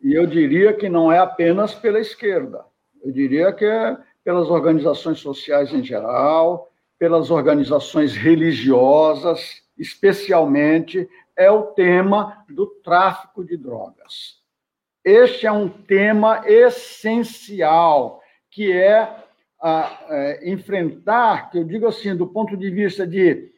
e 0.00 0.14
eu 0.14 0.24
diria 0.24 0.72
que 0.72 0.88
não 0.88 1.10
é 1.10 1.18
apenas 1.18 1.74
pela 1.74 1.98
esquerda, 1.98 2.66
eu 3.02 3.10
diria 3.10 3.52
que 3.52 3.64
é 3.64 3.96
pelas 4.22 4.48
organizações 4.48 5.18
sociais 5.18 5.74
em 5.74 5.82
geral, 5.82 6.70
pelas 6.96 7.32
organizações 7.32 8.14
religiosas, 8.14 9.60
especialmente, 9.76 11.08
é 11.38 11.48
o 11.48 11.68
tema 11.68 12.44
do 12.48 12.66
tráfico 12.66 13.44
de 13.44 13.56
drogas. 13.56 14.42
Este 15.04 15.46
é 15.46 15.52
um 15.52 15.68
tema 15.68 16.42
essencial, 16.44 18.20
que 18.50 18.72
é, 18.72 19.24
é 19.62 20.50
enfrentar, 20.50 21.48
que 21.48 21.58
eu 21.58 21.64
digo 21.64 21.86
assim, 21.86 22.16
do 22.16 22.26
ponto 22.26 22.56
de 22.56 22.68
vista 22.70 23.06
de 23.06 23.52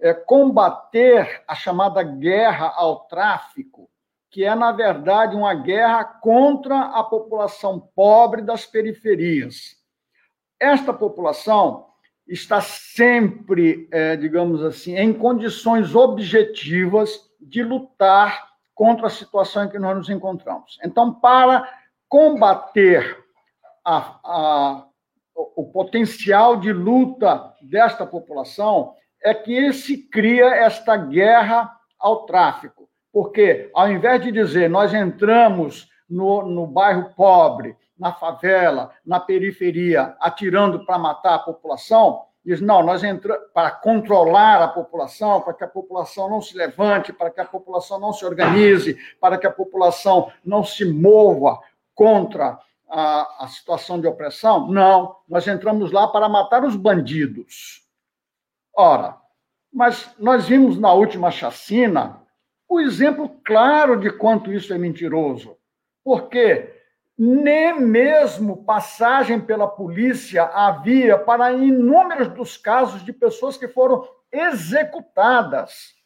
é, 0.00 0.14
combater 0.14 1.42
a 1.46 1.54
chamada 1.54 2.02
guerra 2.02 2.72
ao 2.74 3.00
tráfico, 3.00 3.90
que 4.30 4.42
é, 4.42 4.54
na 4.54 4.72
verdade, 4.72 5.36
uma 5.36 5.54
guerra 5.54 6.04
contra 6.04 6.86
a 6.86 7.04
população 7.04 7.78
pobre 7.94 8.40
das 8.40 8.64
periferias. 8.64 9.76
Esta 10.58 10.92
população 10.92 11.86
está 12.26 12.62
sempre, 12.62 13.88
é, 13.92 14.16
digamos 14.16 14.64
assim, 14.64 14.96
em 14.96 15.12
condições 15.12 15.94
objetivas 15.94 17.25
de 17.40 17.62
lutar 17.62 18.48
contra 18.74 19.06
a 19.06 19.10
situação 19.10 19.64
em 19.64 19.68
que 19.68 19.78
nós 19.78 19.96
nos 19.96 20.10
encontramos. 20.10 20.78
Então, 20.84 21.12
para 21.14 21.68
combater 22.08 23.24
a, 23.84 24.18
a, 24.24 24.86
o 25.34 25.64
potencial 25.64 26.56
de 26.56 26.72
luta 26.72 27.54
desta 27.62 28.06
população, 28.06 28.94
é 29.22 29.34
que 29.34 29.72
se 29.72 30.08
cria 30.08 30.46
esta 30.54 30.96
guerra 30.96 31.72
ao 31.98 32.26
tráfico. 32.26 32.88
Porque, 33.12 33.70
ao 33.74 33.90
invés 33.90 34.22
de 34.22 34.30
dizer 34.30 34.68
nós 34.68 34.92
entramos 34.92 35.88
no, 36.08 36.42
no 36.42 36.66
bairro 36.66 37.14
pobre, 37.16 37.76
na 37.98 38.12
favela, 38.12 38.92
na 39.04 39.18
periferia, 39.18 40.14
atirando 40.20 40.84
para 40.84 40.98
matar 40.98 41.34
a 41.34 41.38
população, 41.38 42.22
diz: 42.46 42.60
não, 42.60 42.82
nós 42.82 43.02
entramos 43.02 43.48
para 43.52 43.72
controlar 43.72 44.62
a 44.62 44.68
população, 44.68 45.40
para 45.40 45.52
que 45.52 45.64
a 45.64 45.68
população 45.68 46.30
não 46.30 46.40
se 46.40 46.56
levante, 46.56 47.12
para 47.12 47.30
que 47.30 47.40
a 47.40 47.44
população 47.44 47.98
não 47.98 48.12
se 48.12 48.24
organize, 48.24 48.96
para 49.20 49.36
que 49.36 49.46
a 49.46 49.50
população 49.50 50.30
não 50.44 50.62
se 50.62 50.84
mova 50.84 51.58
contra 51.92 52.58
a, 52.88 53.44
a 53.44 53.48
situação 53.48 54.00
de 54.00 54.06
opressão. 54.06 54.68
Não, 54.68 55.16
nós 55.28 55.48
entramos 55.48 55.90
lá 55.90 56.06
para 56.06 56.28
matar 56.28 56.64
os 56.64 56.76
bandidos. 56.76 57.82
Ora, 58.72 59.16
mas 59.72 60.14
nós 60.18 60.46
vimos 60.46 60.78
na 60.78 60.92
última 60.92 61.30
chacina 61.30 62.22
o 62.68 62.80
exemplo 62.80 63.28
claro 63.44 63.98
de 63.98 64.10
quanto 64.10 64.52
isso 64.52 64.72
é 64.72 64.78
mentiroso. 64.78 65.56
Porque 66.04 66.75
nem 67.18 67.80
mesmo 67.80 68.64
passagem 68.64 69.40
pela 69.40 69.66
polícia 69.66 70.44
havia 70.44 71.16
para 71.16 71.52
inúmeros 71.52 72.28
dos 72.28 72.56
casos 72.56 73.04
de 73.04 73.12
pessoas 73.12 73.56
que 73.56 73.68
foram 73.68 74.06
executadas. 74.30 75.96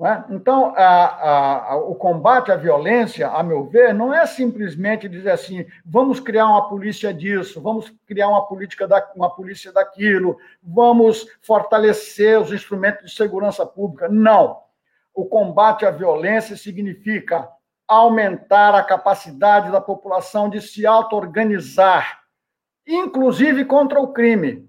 É? 0.00 0.32
Então, 0.32 0.74
a, 0.76 1.70
a, 1.72 1.76
o 1.76 1.94
combate 1.96 2.52
à 2.52 2.56
violência, 2.56 3.28
a 3.28 3.42
meu 3.42 3.64
ver, 3.64 3.92
não 3.92 4.14
é 4.14 4.24
simplesmente 4.26 5.08
dizer 5.08 5.30
assim: 5.30 5.66
vamos 5.84 6.20
criar 6.20 6.46
uma 6.46 6.68
polícia 6.68 7.12
disso, 7.12 7.60
vamos 7.60 7.92
criar 8.06 8.28
uma 8.28 8.46
política 8.46 8.86
da, 8.86 9.04
uma 9.16 9.34
polícia 9.34 9.72
daquilo, 9.72 10.36
vamos 10.62 11.26
fortalecer 11.42 12.40
os 12.40 12.52
instrumentos 12.52 13.10
de 13.10 13.16
segurança 13.16 13.66
pública. 13.66 14.08
Não. 14.08 14.60
O 15.12 15.26
combate 15.26 15.84
à 15.84 15.90
violência 15.90 16.56
significa 16.56 17.48
aumentar 17.88 18.74
a 18.74 18.84
capacidade 18.84 19.72
da 19.72 19.80
população 19.80 20.50
de 20.50 20.60
se 20.60 20.86
auto-organizar, 20.86 22.20
inclusive 22.86 23.64
contra 23.64 23.98
o 23.98 24.12
crime, 24.12 24.68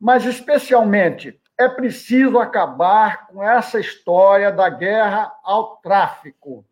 mas 0.00 0.24
especialmente 0.24 1.38
é 1.58 1.68
preciso 1.68 2.38
acabar 2.38 3.28
com 3.28 3.42
essa 3.42 3.78
história 3.78 4.50
da 4.50 4.68
guerra 4.70 5.32
ao 5.44 5.76
tráfico. 5.76 6.64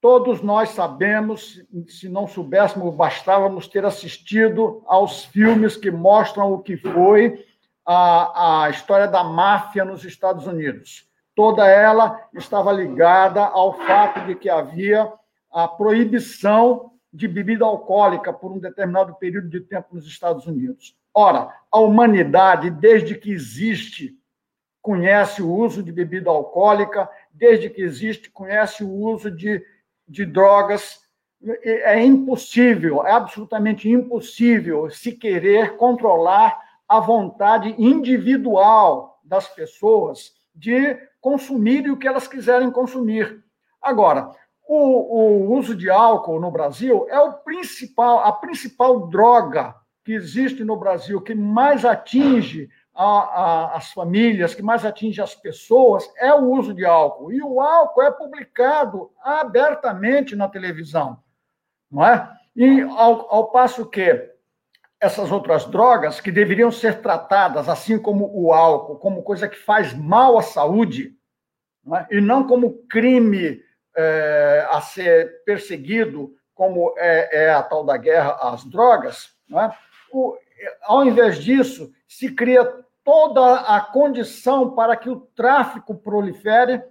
Todos 0.00 0.40
nós 0.42 0.70
sabemos, 0.70 1.60
se 1.88 2.08
não 2.08 2.26
soubéssemos, 2.26 2.94
bastávamos 2.94 3.66
ter 3.66 3.84
assistido 3.84 4.82
aos 4.86 5.24
filmes 5.24 5.76
que 5.76 5.90
mostram 5.90 6.52
o 6.52 6.62
que 6.62 6.76
foi 6.76 7.44
a, 7.84 8.64
a 8.64 8.70
história 8.70 9.08
da 9.08 9.24
máfia 9.24 9.84
nos 9.84 10.04
Estados 10.04 10.46
Unidos 10.46 11.09
toda 11.34 11.66
ela 11.66 12.28
estava 12.34 12.72
ligada 12.72 13.44
ao 13.44 13.74
fato 13.74 14.26
de 14.26 14.34
que 14.34 14.48
havia 14.48 15.12
a 15.50 15.66
proibição 15.66 16.92
de 17.12 17.26
bebida 17.26 17.64
alcoólica 17.64 18.32
por 18.32 18.52
um 18.52 18.58
determinado 18.58 19.14
período 19.16 19.48
de 19.48 19.60
tempo 19.60 19.94
nos 19.94 20.06
Estados 20.06 20.46
Unidos. 20.46 20.96
Ora, 21.12 21.52
a 21.70 21.80
humanidade, 21.80 22.70
desde 22.70 23.16
que 23.16 23.32
existe, 23.32 24.16
conhece 24.80 25.42
o 25.42 25.52
uso 25.52 25.82
de 25.82 25.92
bebida 25.92 26.30
alcoólica, 26.30 27.08
desde 27.32 27.68
que 27.68 27.82
existe, 27.82 28.30
conhece 28.30 28.84
o 28.84 28.90
uso 28.90 29.30
de, 29.30 29.64
de 30.06 30.24
drogas. 30.24 31.00
É 31.62 32.02
impossível, 32.02 33.04
é 33.04 33.12
absolutamente 33.12 33.88
impossível 33.88 34.88
se 34.90 35.12
querer 35.12 35.76
controlar 35.76 36.58
a 36.88 37.00
vontade 37.00 37.74
individual 37.78 39.20
das 39.24 39.48
pessoas 39.48 40.32
de 40.54 40.98
consumirem 41.20 41.90
o 41.90 41.96
que 41.96 42.08
elas 42.08 42.26
quiserem 42.26 42.70
consumir. 42.70 43.44
Agora, 43.80 44.30
o, 44.66 44.76
o, 44.76 45.52
uso 45.56 45.74
de 45.74 45.90
álcool 45.90 46.40
no 46.40 46.50
Brasil 46.50 47.06
é 47.08 47.18
o 47.18 47.32
principal, 47.32 48.20
a 48.20 48.32
principal 48.32 49.08
droga 49.08 49.74
que 50.04 50.12
existe 50.12 50.64
no 50.64 50.76
Brasil, 50.76 51.20
que 51.20 51.34
mais 51.34 51.84
atinge 51.84 52.68
a, 52.94 53.04
a, 53.04 53.76
as 53.76 53.92
famílias, 53.92 54.54
que 54.54 54.62
mais 54.62 54.84
atinge 54.84 55.20
as 55.20 55.34
pessoas, 55.34 56.08
é 56.16 56.32
o 56.32 56.50
uso 56.50 56.72
de 56.72 56.84
álcool. 56.84 57.32
E 57.32 57.42
o 57.42 57.60
álcool 57.60 58.02
é 58.02 58.10
publicado 58.10 59.10
abertamente 59.22 60.36
na 60.36 60.48
televisão, 60.48 61.18
não 61.90 62.04
é? 62.04 62.30
E 62.54 62.80
ao, 62.80 63.32
ao 63.32 63.50
passo 63.50 63.86
que 63.86 64.34
essas 65.00 65.32
outras 65.32 65.64
drogas 65.64 66.20
que 66.20 66.30
deveriam 66.30 66.70
ser 66.70 67.00
tratadas, 67.00 67.68
assim 67.68 67.98
como 67.98 68.30
o 68.34 68.52
álcool, 68.52 68.98
como 68.98 69.22
coisa 69.22 69.48
que 69.48 69.56
faz 69.56 69.94
mal 69.94 70.36
à 70.36 70.42
saúde, 70.42 71.16
é? 71.94 72.16
e 72.16 72.20
não 72.20 72.46
como 72.46 72.86
crime 72.86 73.62
é, 73.96 74.66
a 74.70 74.80
ser 74.82 75.42
perseguido, 75.44 76.34
como 76.54 76.92
é, 76.98 77.44
é, 77.44 77.50
a 77.50 77.62
tal 77.62 77.82
da 77.82 77.96
guerra 77.96 78.38
às 78.42 78.62
drogas, 78.64 79.30
é? 79.50 79.70
o, 80.12 80.36
ao 80.82 81.04
invés 81.06 81.38
disso, 81.38 81.90
se 82.06 82.34
cria 82.34 82.64
toda 83.02 83.60
a 83.60 83.80
condição 83.80 84.74
para 84.74 84.94
que 84.96 85.08
o 85.08 85.20
tráfico 85.34 85.94
prolifere, 85.94 86.82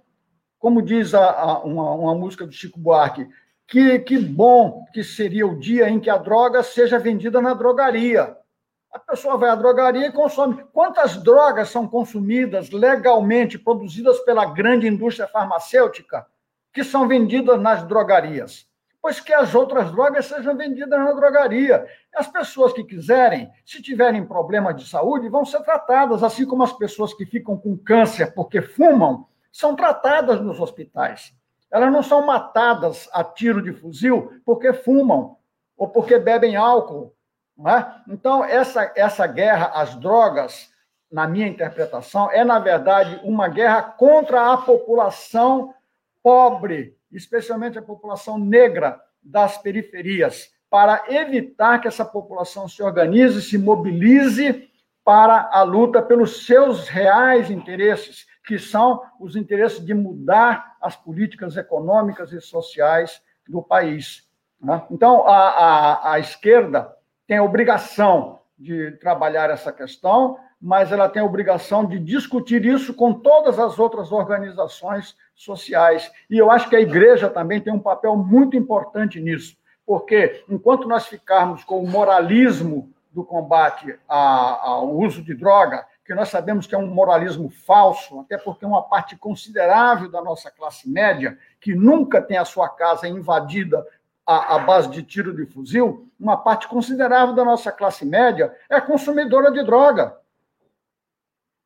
como 0.58 0.82
diz 0.82 1.14
a, 1.14 1.30
a, 1.30 1.58
uma, 1.60 1.94
uma 1.94 2.14
música 2.16 2.44
do 2.44 2.52
Chico 2.52 2.80
Buarque, 2.80 3.28
que, 3.70 4.00
que 4.00 4.18
bom 4.18 4.84
que 4.92 5.04
seria 5.04 5.46
o 5.46 5.56
dia 5.56 5.88
em 5.88 6.00
que 6.00 6.10
a 6.10 6.16
droga 6.16 6.60
seja 6.60 6.98
vendida 6.98 7.40
na 7.40 7.54
drogaria. 7.54 8.36
A 8.92 8.98
pessoa 8.98 9.36
vai 9.36 9.48
à 9.48 9.54
drogaria 9.54 10.08
e 10.08 10.12
consome. 10.12 10.64
Quantas 10.72 11.16
drogas 11.22 11.68
são 11.68 11.86
consumidas 11.86 12.70
legalmente, 12.70 13.56
produzidas 13.56 14.18
pela 14.24 14.44
grande 14.46 14.88
indústria 14.88 15.28
farmacêutica, 15.28 16.26
que 16.72 16.82
são 16.82 17.06
vendidas 17.06 17.60
nas 17.60 17.84
drogarias? 17.84 18.68
Pois 19.00 19.20
que 19.20 19.32
as 19.32 19.54
outras 19.54 19.92
drogas 19.92 20.26
sejam 20.26 20.56
vendidas 20.56 20.98
na 20.98 21.12
drogaria. 21.12 21.86
As 22.12 22.26
pessoas 22.26 22.72
que 22.72 22.82
quiserem, 22.82 23.48
se 23.64 23.80
tiverem 23.80 24.26
problema 24.26 24.74
de 24.74 24.86
saúde, 24.88 25.28
vão 25.28 25.44
ser 25.44 25.60
tratadas, 25.60 26.24
assim 26.24 26.44
como 26.44 26.64
as 26.64 26.72
pessoas 26.72 27.14
que 27.14 27.24
ficam 27.24 27.56
com 27.56 27.78
câncer 27.78 28.34
porque 28.34 28.60
fumam, 28.60 29.28
são 29.52 29.76
tratadas 29.76 30.40
nos 30.40 30.58
hospitais. 30.58 31.32
Elas 31.70 31.92
não 31.92 32.02
são 32.02 32.26
matadas 32.26 33.08
a 33.12 33.22
tiro 33.22 33.62
de 33.62 33.72
fuzil 33.72 34.40
porque 34.44 34.72
fumam 34.72 35.36
ou 35.76 35.88
porque 35.88 36.18
bebem 36.18 36.56
álcool. 36.56 37.14
É? 37.66 38.12
Então, 38.12 38.42
essa, 38.42 38.90
essa 38.96 39.26
guerra 39.26 39.72
às 39.74 39.94
drogas, 39.94 40.70
na 41.12 41.26
minha 41.26 41.46
interpretação, 41.46 42.30
é, 42.30 42.42
na 42.42 42.58
verdade, 42.58 43.20
uma 43.22 43.48
guerra 43.48 43.82
contra 43.82 44.52
a 44.52 44.56
população 44.56 45.74
pobre, 46.22 46.96
especialmente 47.12 47.78
a 47.78 47.82
população 47.82 48.38
negra 48.38 48.98
das 49.22 49.58
periferias, 49.58 50.50
para 50.70 51.04
evitar 51.08 51.80
que 51.80 51.88
essa 51.88 52.04
população 52.04 52.66
se 52.66 52.82
organize, 52.82 53.42
se 53.42 53.58
mobilize 53.58 54.69
para 55.04 55.50
a 55.52 55.62
luta 55.62 56.02
pelos 56.02 56.44
seus 56.46 56.88
reais 56.88 57.50
interesses, 57.50 58.26
que 58.46 58.58
são 58.58 59.02
os 59.18 59.36
interesses 59.36 59.84
de 59.84 59.94
mudar 59.94 60.76
as 60.80 60.96
políticas 60.96 61.56
econômicas 61.56 62.32
e 62.32 62.40
sociais 62.40 63.22
do 63.48 63.62
país. 63.62 64.28
Né? 64.60 64.82
Então, 64.90 65.26
a, 65.26 65.48
a, 65.48 66.12
a 66.12 66.18
esquerda 66.18 66.94
tem 67.26 67.38
a 67.38 67.44
obrigação 67.44 68.40
de 68.58 68.92
trabalhar 68.92 69.50
essa 69.50 69.72
questão, 69.72 70.38
mas 70.60 70.92
ela 70.92 71.08
tem 71.08 71.22
a 71.22 71.24
obrigação 71.24 71.86
de 71.86 71.98
discutir 71.98 72.64
isso 72.66 72.92
com 72.92 73.14
todas 73.14 73.58
as 73.58 73.78
outras 73.78 74.12
organizações 74.12 75.16
sociais. 75.34 76.10
E 76.28 76.36
eu 76.36 76.50
acho 76.50 76.68
que 76.68 76.76
a 76.76 76.80
igreja 76.80 77.30
também 77.30 77.60
tem 77.60 77.72
um 77.72 77.80
papel 77.80 78.14
muito 78.16 78.56
importante 78.56 79.18
nisso, 79.18 79.56
porque 79.86 80.44
enquanto 80.48 80.86
nós 80.86 81.06
ficarmos 81.06 81.64
com 81.64 81.82
o 81.82 81.88
moralismo 81.88 82.92
do 83.12 83.24
combate 83.24 83.98
ao 84.08 84.90
uso 84.96 85.22
de 85.22 85.34
droga, 85.34 85.84
que 86.04 86.14
nós 86.14 86.28
sabemos 86.28 86.66
que 86.66 86.74
é 86.74 86.78
um 86.78 86.86
moralismo 86.86 87.50
falso, 87.50 88.20
até 88.20 88.36
porque 88.36 88.64
uma 88.64 88.82
parte 88.82 89.16
considerável 89.16 90.10
da 90.10 90.22
nossa 90.22 90.50
classe 90.50 90.88
média, 90.88 91.38
que 91.60 91.74
nunca 91.74 92.20
tem 92.20 92.36
a 92.36 92.44
sua 92.44 92.68
casa 92.68 93.08
invadida 93.08 93.84
à, 94.26 94.58
base 94.58 94.88
de 94.90 95.02
tiro 95.02 95.34
de 95.34 95.44
fuzil, 95.46 96.08
uma 96.18 96.36
parte 96.36 96.68
considerável 96.68 97.34
da 97.34 97.44
nossa 97.44 97.72
classe 97.72 98.04
média 98.04 98.54
é 98.68 98.80
consumidora 98.80 99.50
de 99.50 99.62
droga. 99.64 100.16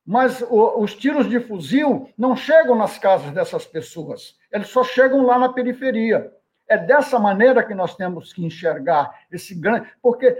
Mas 0.05 0.43
os 0.49 0.93
tiros 0.95 1.27
de 1.27 1.39
fuzil 1.39 2.09
não 2.17 2.35
chegam 2.35 2.75
nas 2.75 2.97
casas 2.97 3.31
dessas 3.31 3.65
pessoas, 3.65 4.37
eles 4.51 4.67
só 4.67 4.83
chegam 4.83 5.25
lá 5.25 5.39
na 5.39 5.49
periferia. 5.49 6.31
É 6.67 6.77
dessa 6.77 7.19
maneira 7.19 7.63
que 7.63 7.75
nós 7.75 7.95
temos 7.95 8.33
que 8.33 8.43
enxergar 8.43 9.13
esse 9.31 9.53
grande. 9.53 9.87
Porque 10.01 10.35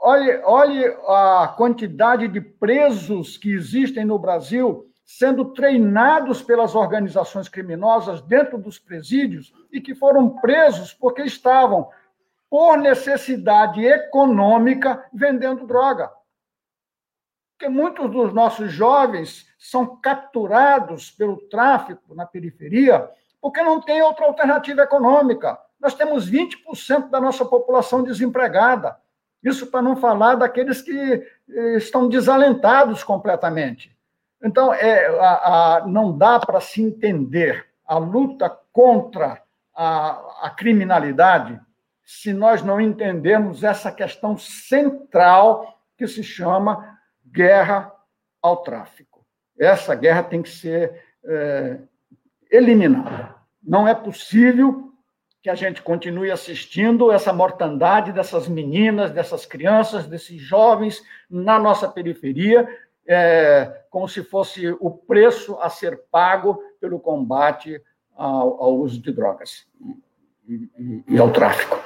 olhe, 0.00 0.40
olhe 0.44 0.86
a 1.06 1.54
quantidade 1.56 2.28
de 2.28 2.40
presos 2.40 3.36
que 3.36 3.52
existem 3.52 4.04
no 4.04 4.18
Brasil 4.18 4.86
sendo 5.04 5.46
treinados 5.46 6.40
pelas 6.40 6.76
organizações 6.76 7.48
criminosas 7.48 8.22
dentro 8.22 8.56
dos 8.56 8.78
presídios 8.78 9.52
e 9.72 9.80
que 9.80 9.92
foram 9.92 10.36
presos 10.36 10.94
porque 10.94 11.22
estavam, 11.22 11.88
por 12.48 12.78
necessidade 12.78 13.84
econômica, 13.84 15.04
vendendo 15.12 15.66
droga. 15.66 16.10
Porque 17.52 17.68
muitos 17.68 18.10
dos 18.10 18.32
nossos 18.32 18.72
jovens 18.72 19.46
são 19.58 19.96
capturados 19.96 21.10
pelo 21.10 21.36
tráfico 21.48 22.14
na 22.14 22.24
periferia 22.24 23.10
porque 23.40 23.62
não 23.62 23.80
tem 23.80 24.02
outra 24.02 24.26
alternativa 24.26 24.82
econômica. 24.82 25.58
Nós 25.80 25.94
temos 25.94 26.30
20% 26.30 27.08
da 27.08 27.20
nossa 27.20 27.44
população 27.44 28.02
desempregada. 28.02 28.96
Isso 29.42 29.66
para 29.66 29.82
não 29.82 29.96
falar 29.96 30.34
daqueles 30.34 30.82
que 30.82 30.92
eh, 30.92 31.76
estão 31.76 32.08
desalentados 32.08 33.02
completamente. 33.02 33.96
Então, 34.42 34.72
é, 34.72 35.06
a, 35.18 35.76
a, 35.76 35.86
não 35.86 36.16
dá 36.16 36.38
para 36.38 36.60
se 36.60 36.82
entender 36.82 37.66
a 37.86 37.98
luta 37.98 38.48
contra 38.72 39.42
a, 39.74 40.46
a 40.46 40.50
criminalidade 40.50 41.60
se 42.04 42.32
nós 42.32 42.62
não 42.62 42.80
entendermos 42.80 43.62
essa 43.62 43.92
questão 43.92 44.36
central 44.36 45.80
que 45.96 46.06
se 46.06 46.22
chama 46.22 46.98
guerra 47.24 47.92
ao 48.42 48.58
tráfico. 48.58 49.24
Essa 49.58 49.94
guerra 49.94 50.22
tem 50.22 50.42
que 50.42 50.48
ser 50.48 51.04
é, 51.24 51.78
eliminada. 52.50 53.36
Não 53.62 53.86
é 53.86 53.94
possível 53.94 54.89
que 55.42 55.48
a 55.48 55.54
gente 55.54 55.80
continue 55.82 56.30
assistindo 56.30 57.10
essa 57.10 57.32
mortandade 57.32 58.12
dessas 58.12 58.46
meninas, 58.46 59.10
dessas 59.10 59.46
crianças, 59.46 60.06
desses 60.06 60.40
jovens 60.40 61.02
na 61.30 61.58
nossa 61.58 61.88
periferia, 61.88 62.68
é, 63.06 63.84
como 63.88 64.06
se 64.06 64.22
fosse 64.22 64.68
o 64.78 64.90
preço 64.90 65.58
a 65.60 65.70
ser 65.70 66.02
pago 66.10 66.62
pelo 66.78 67.00
combate 67.00 67.80
ao, 68.14 68.62
ao 68.62 68.76
uso 68.76 69.00
de 69.00 69.10
drogas 69.10 69.66
e, 70.46 70.68
e, 71.08 71.18
ao 71.18 71.32
tráfico. 71.32 71.78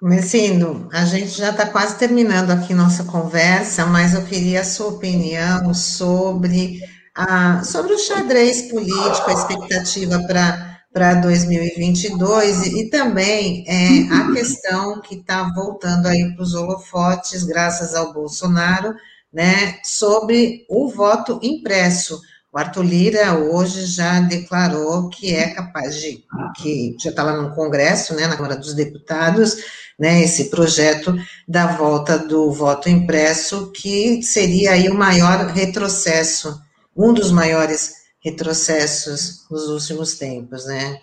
Messindo, 0.00 0.88
a 0.92 1.04
gente 1.04 1.28
já 1.28 1.50
está 1.50 1.66
quase 1.66 1.98
terminando 1.98 2.50
aqui 2.50 2.74
nossa 2.74 3.04
conversa, 3.04 3.86
mas 3.86 4.14
eu 4.14 4.24
queria 4.24 4.60
a 4.60 4.64
sua 4.64 4.88
opinião 4.88 5.72
sobre, 5.74 6.80
a, 7.14 7.62
sobre 7.62 7.92
o 7.92 7.98
xadrez 7.98 8.70
político, 8.70 9.30
a 9.30 9.32
expectativa 9.32 10.18
para 10.26 10.63
para 10.94 11.14
2022 11.14 12.66
e, 12.66 12.88
também 12.88 13.64
é, 13.66 14.14
a 14.14 14.32
questão 14.32 15.00
que 15.00 15.16
está 15.16 15.42
voltando 15.52 16.06
aí 16.06 16.32
para 16.32 16.44
os 16.44 16.54
holofotes, 16.54 17.42
graças 17.42 17.96
ao 17.96 18.12
Bolsonaro, 18.12 18.94
né, 19.32 19.80
sobre 19.82 20.64
o 20.70 20.88
voto 20.88 21.40
impresso. 21.42 22.20
O 22.52 22.56
Arthur 22.56 22.84
Lira 22.84 23.34
hoje 23.34 23.86
já 23.86 24.20
declarou 24.20 25.08
que 25.08 25.34
é 25.34 25.48
capaz 25.48 25.96
de, 25.96 26.22
que 26.56 26.94
já 27.00 27.10
está 27.10 27.24
lá 27.24 27.42
no 27.42 27.52
Congresso, 27.56 28.14
né, 28.14 28.28
na 28.28 28.36
Câmara 28.36 28.56
dos 28.56 28.72
Deputados, 28.72 29.56
né, 29.98 30.22
esse 30.22 30.44
projeto 30.44 31.12
da 31.48 31.66
volta 31.66 32.16
do 32.16 32.52
voto 32.52 32.88
impresso, 32.88 33.72
que 33.72 34.22
seria 34.22 34.70
aí 34.70 34.88
o 34.88 34.94
maior 34.94 35.46
retrocesso, 35.48 36.56
um 36.96 37.12
dos 37.12 37.32
maiores 37.32 38.03
retrocessos 38.24 39.46
nos 39.50 39.68
últimos 39.68 40.18
tempos, 40.18 40.66
né? 40.66 41.00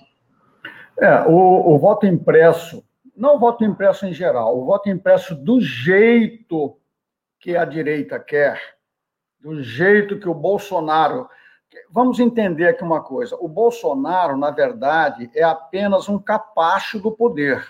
É, 1.00 1.22
o, 1.28 1.74
o 1.74 1.78
voto 1.78 2.06
impresso, 2.08 2.84
não 3.16 3.36
o 3.36 3.40
voto 3.40 3.64
impresso 3.64 4.06
em 4.08 4.14
geral, 4.14 4.58
o 4.58 4.66
voto 4.66 4.90
impresso 4.90 5.36
do 5.36 5.62
jeito 5.62 6.78
que 7.40 7.56
a 7.56 7.64
direita 7.64 8.20
quer, 8.20 8.60
do 9.40 9.62
jeito 9.62 10.20
que 10.20 10.28
o 10.28 10.34
Bolsonaro. 10.34 11.30
Vamos 11.90 12.20
entender 12.20 12.68
aqui 12.68 12.84
uma 12.84 13.02
coisa: 13.02 13.38
o 13.40 13.48
Bolsonaro, 13.48 14.36
na 14.36 14.50
verdade, 14.50 15.30
é 15.36 15.44
apenas 15.44 16.10
um 16.10 16.18
capacho 16.20 17.00
do 17.00 17.12
poder. 17.12 17.64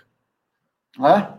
Né? 0.97 1.37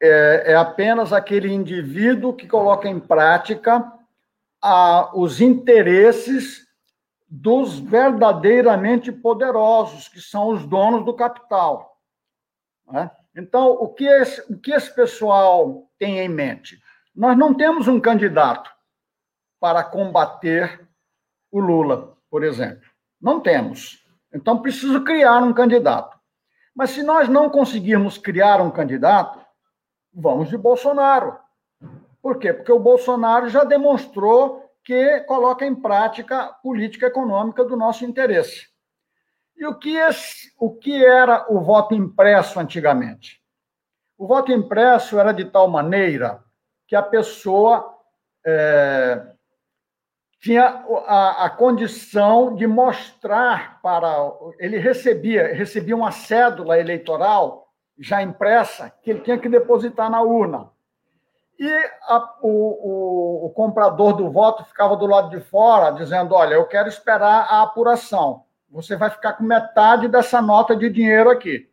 É, 0.00 0.52
é 0.52 0.54
apenas 0.56 1.12
aquele 1.12 1.52
indivíduo 1.52 2.34
que 2.34 2.48
coloca 2.48 2.88
em 2.88 2.98
prática 2.98 3.92
a, 4.60 5.10
os 5.14 5.40
interesses 5.40 6.71
dos 7.34 7.78
verdadeiramente 7.78 9.10
poderosos, 9.10 10.06
que 10.06 10.20
são 10.20 10.48
os 10.48 10.66
donos 10.66 11.02
do 11.02 11.14
capital. 11.14 11.98
Né? 12.86 13.10
Então, 13.34 13.70
o 13.70 13.88
que, 13.88 14.04
esse, 14.04 14.52
o 14.52 14.58
que 14.58 14.70
esse 14.70 14.94
pessoal 14.94 15.90
tem 15.98 16.18
em 16.18 16.28
mente? 16.28 16.78
Nós 17.16 17.34
não 17.38 17.54
temos 17.54 17.88
um 17.88 17.98
candidato 17.98 18.70
para 19.58 19.82
combater 19.82 20.86
o 21.50 21.58
Lula, 21.58 22.18
por 22.28 22.44
exemplo. 22.44 22.86
Não 23.18 23.40
temos. 23.40 24.06
Então, 24.34 24.60
preciso 24.60 25.02
criar 25.02 25.42
um 25.42 25.54
candidato. 25.54 26.18
Mas 26.76 26.90
se 26.90 27.02
nós 27.02 27.30
não 27.30 27.48
conseguirmos 27.48 28.18
criar 28.18 28.60
um 28.60 28.70
candidato, 28.70 29.40
vamos 30.12 30.50
de 30.50 30.58
Bolsonaro. 30.58 31.38
Por 32.20 32.38
quê? 32.38 32.52
Porque 32.52 32.72
o 32.72 32.78
Bolsonaro 32.78 33.48
já 33.48 33.64
demonstrou 33.64 34.70
que 34.84 35.20
coloca 35.20 35.64
em 35.64 35.74
prática 35.74 36.40
a 36.40 36.52
política 36.52 37.06
econômica 37.06 37.64
do 37.64 37.76
nosso 37.76 38.04
interesse. 38.04 38.68
E 39.56 39.64
o 39.64 39.78
que, 39.78 39.94
esse, 39.94 40.52
o 40.58 40.74
que 40.74 41.04
era 41.04 41.46
o 41.48 41.60
voto 41.60 41.94
impresso 41.94 42.58
antigamente? 42.58 43.40
O 44.18 44.26
voto 44.26 44.50
impresso 44.50 45.18
era 45.18 45.32
de 45.32 45.44
tal 45.44 45.68
maneira 45.68 46.42
que 46.88 46.96
a 46.96 47.02
pessoa 47.02 47.96
é, 48.44 49.24
tinha 50.40 50.84
a, 51.06 51.44
a, 51.44 51.50
condição 51.50 52.56
de 52.56 52.66
mostrar 52.66 53.80
para. 53.80 54.32
Ele 54.58 54.78
recebia, 54.78 55.54
recebia 55.54 55.94
uma 55.94 56.10
cédula 56.10 56.78
eleitoral 56.78 57.68
já 57.96 58.20
impressa 58.20 58.90
que 59.02 59.10
ele 59.10 59.20
tinha 59.20 59.38
que 59.38 59.48
depositar 59.48 60.10
na 60.10 60.20
urna. 60.22 60.71
E 61.58 61.70
a, 62.08 62.34
o, 62.42 62.48
o, 62.48 63.46
o, 63.46 63.50
comprador 63.50 64.14
do 64.14 64.30
voto 64.30 64.64
ficava 64.64 64.96
do 64.96 65.06
lado 65.06 65.30
de 65.30 65.40
fora, 65.40 65.90
dizendo: 65.92 66.34
Olha, 66.34 66.54
eu 66.54 66.66
quero 66.66 66.88
esperar 66.88 67.46
a 67.48 67.62
apuração. 67.62 68.44
Você 68.70 68.96
vai 68.96 69.10
ficar 69.10 69.34
com 69.34 69.44
metade 69.44 70.08
dessa 70.08 70.40
nota 70.40 70.74
de 70.74 70.88
dinheiro 70.88 71.30
aqui. 71.30 71.68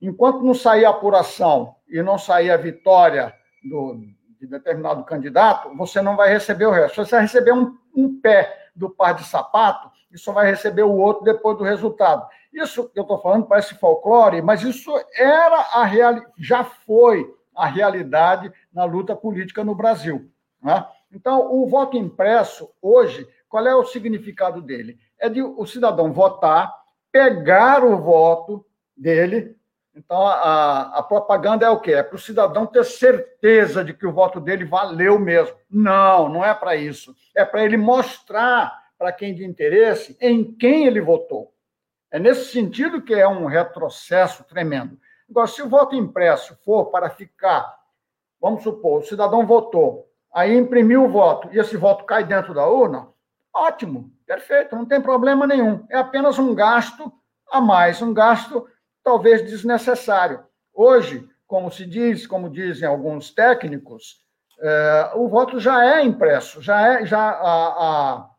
Enquanto 0.00 0.42
não 0.42 0.54
sair 0.54 0.84
a 0.84 0.90
apuração 0.90 1.74
e 1.88 2.02
não 2.02 2.16
sair 2.16 2.50
a 2.50 2.56
vitória 2.56 3.34
do, 3.68 4.00
de 4.40 4.46
determinado 4.46 5.04
candidato, 5.04 5.76
você 5.76 6.00
não 6.00 6.16
vai 6.16 6.30
receber 6.30 6.66
o 6.66 6.70
resto. 6.70 7.04
Você 7.04 7.10
vai 7.10 7.22
receber 7.22 7.52
um, 7.52 7.76
um 7.94 8.20
pé 8.20 8.70
do 8.74 8.88
par 8.88 9.14
de 9.14 9.24
sapato 9.24 9.90
e 10.10 10.18
só 10.18 10.32
vai 10.32 10.46
receber 10.46 10.82
o 10.82 10.96
outro 10.96 11.24
depois 11.24 11.58
do 11.58 11.64
resultado. 11.64 12.26
Isso 12.52 12.88
que 12.88 12.98
eu 12.98 13.02
estou 13.02 13.20
falando 13.20 13.46
parece 13.46 13.74
folclore, 13.74 14.40
mas 14.40 14.62
isso 14.62 14.92
era 15.14 15.56
a 15.74 15.84
realidade, 15.84 16.32
já 16.38 16.64
foi 16.64 17.32
a 17.60 17.66
realidade 17.66 18.52
na 18.72 18.84
luta 18.84 19.14
política 19.14 19.62
no 19.62 19.74
Brasil. 19.74 20.30
Né? 20.62 20.86
Então, 21.12 21.52
o 21.52 21.66
voto 21.66 21.96
impresso, 21.96 22.70
hoje, 22.80 23.28
qual 23.48 23.66
é 23.66 23.74
o 23.74 23.84
significado 23.84 24.62
dele? 24.62 24.98
É 25.18 25.28
de 25.28 25.42
o 25.42 25.66
cidadão 25.66 26.12
votar, 26.12 26.72
pegar 27.12 27.84
o 27.84 27.98
voto 27.98 28.64
dele, 28.96 29.56
então, 29.94 30.26
a, 30.26 30.98
a 30.98 31.02
propaganda 31.02 31.66
é 31.66 31.70
o 31.70 31.80
quê? 31.80 31.92
É 31.92 32.02
para 32.02 32.16
o 32.16 32.20
cidadão 32.20 32.66
ter 32.66 32.84
certeza 32.84 33.84
de 33.84 33.92
que 33.92 34.06
o 34.06 34.12
voto 34.12 34.40
dele 34.40 34.64
valeu 34.64 35.18
mesmo. 35.18 35.54
Não, 35.68 36.28
não 36.28 36.44
é 36.44 36.54
para 36.54 36.76
isso. 36.76 37.14
É 37.36 37.44
para 37.44 37.64
ele 37.64 37.76
mostrar 37.76 38.72
para 38.98 39.12
quem 39.12 39.34
de 39.34 39.44
interesse 39.44 40.16
em 40.20 40.44
quem 40.44 40.86
ele 40.86 41.00
votou. 41.00 41.52
É 42.10 42.18
nesse 42.18 42.46
sentido 42.52 43.02
que 43.02 43.14
é 43.14 43.26
um 43.26 43.46
retrocesso 43.46 44.44
tremendo. 44.44 44.98
Agora, 45.30 45.46
se 45.46 45.62
o 45.62 45.68
voto 45.68 45.94
impresso 45.94 46.56
for 46.64 46.86
para 46.86 47.08
ficar 47.08 47.80
vamos 48.40 48.62
supor, 48.62 49.00
o 49.00 49.04
cidadão 49.04 49.46
votou, 49.46 50.08
aí 50.32 50.56
imprimiu 50.56 51.04
o 51.04 51.08
voto 51.08 51.48
e 51.52 51.58
esse 51.58 51.76
voto 51.76 52.04
cai 52.04 52.24
dentro 52.24 52.54
da 52.54 52.66
urna, 52.66 53.08
ótimo, 53.54 54.10
perfeito, 54.26 54.74
não 54.74 54.86
tem 54.86 55.00
problema 55.00 55.46
nenhum. 55.46 55.84
É 55.90 55.98
apenas 55.98 56.38
um 56.38 56.54
gasto 56.54 57.12
a 57.50 57.60
mais, 57.60 58.00
um 58.00 58.14
gasto 58.14 58.66
talvez 59.04 59.42
desnecessário. 59.42 60.44
Hoje, 60.72 61.28
como 61.46 61.70
se 61.70 61.84
diz, 61.84 62.26
como 62.26 62.48
dizem 62.48 62.88
alguns 62.88 63.30
técnicos, 63.30 64.20
é, 64.58 65.12
o 65.16 65.28
voto 65.28 65.58
já 65.58 65.84
é 65.84 66.02
impresso, 66.02 66.62
já 66.62 66.86
é, 66.86 67.04
já 67.04 67.18
a, 67.18 67.66
a, 67.66 68.30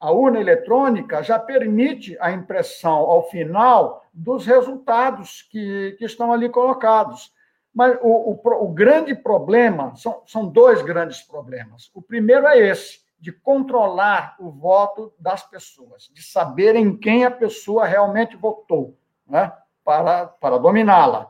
a 0.00 0.10
urna 0.12 0.40
eletrônica 0.40 1.22
já 1.22 1.38
permite 1.38 2.16
a 2.20 2.30
impressão 2.30 2.94
ao 2.94 3.28
final 3.28 4.03
dos 4.14 4.46
resultados 4.46 5.42
que, 5.50 5.96
que 5.98 6.04
estão 6.04 6.32
ali 6.32 6.48
colocados. 6.48 7.32
Mas 7.74 7.98
o, 8.00 8.30
o, 8.32 8.64
o 8.64 8.68
grande 8.68 9.14
problema, 9.14 9.94
são, 9.96 10.22
são 10.24 10.46
dois 10.46 10.80
grandes 10.82 11.20
problemas. 11.20 11.90
O 11.92 12.00
primeiro 12.00 12.46
é 12.46 12.56
esse, 12.56 13.00
de 13.18 13.32
controlar 13.32 14.36
o 14.38 14.50
voto 14.50 15.12
das 15.18 15.42
pessoas, 15.42 16.08
de 16.12 16.22
saber 16.22 16.76
em 16.76 16.96
quem 16.96 17.24
a 17.24 17.30
pessoa 17.30 17.84
realmente 17.84 18.36
votou, 18.36 18.96
né, 19.26 19.52
para, 19.84 20.26
para 20.26 20.58
dominá-la. 20.58 21.28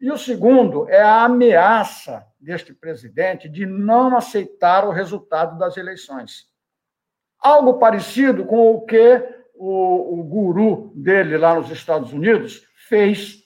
E 0.00 0.10
o 0.10 0.18
segundo 0.18 0.88
é 0.88 1.00
a 1.00 1.24
ameaça 1.24 2.26
deste 2.38 2.72
presidente 2.74 3.48
de 3.48 3.66
não 3.66 4.16
aceitar 4.16 4.84
o 4.84 4.90
resultado 4.90 5.58
das 5.58 5.76
eleições. 5.76 6.46
Algo 7.38 7.78
parecido 7.78 8.44
com 8.44 8.74
o 8.74 8.84
que 8.84 9.41
o, 9.64 10.18
o 10.18 10.24
guru 10.24 10.90
dele 10.92 11.38
lá 11.38 11.54
nos 11.54 11.70
Estados 11.70 12.12
Unidos 12.12 12.66
fez, 12.88 13.44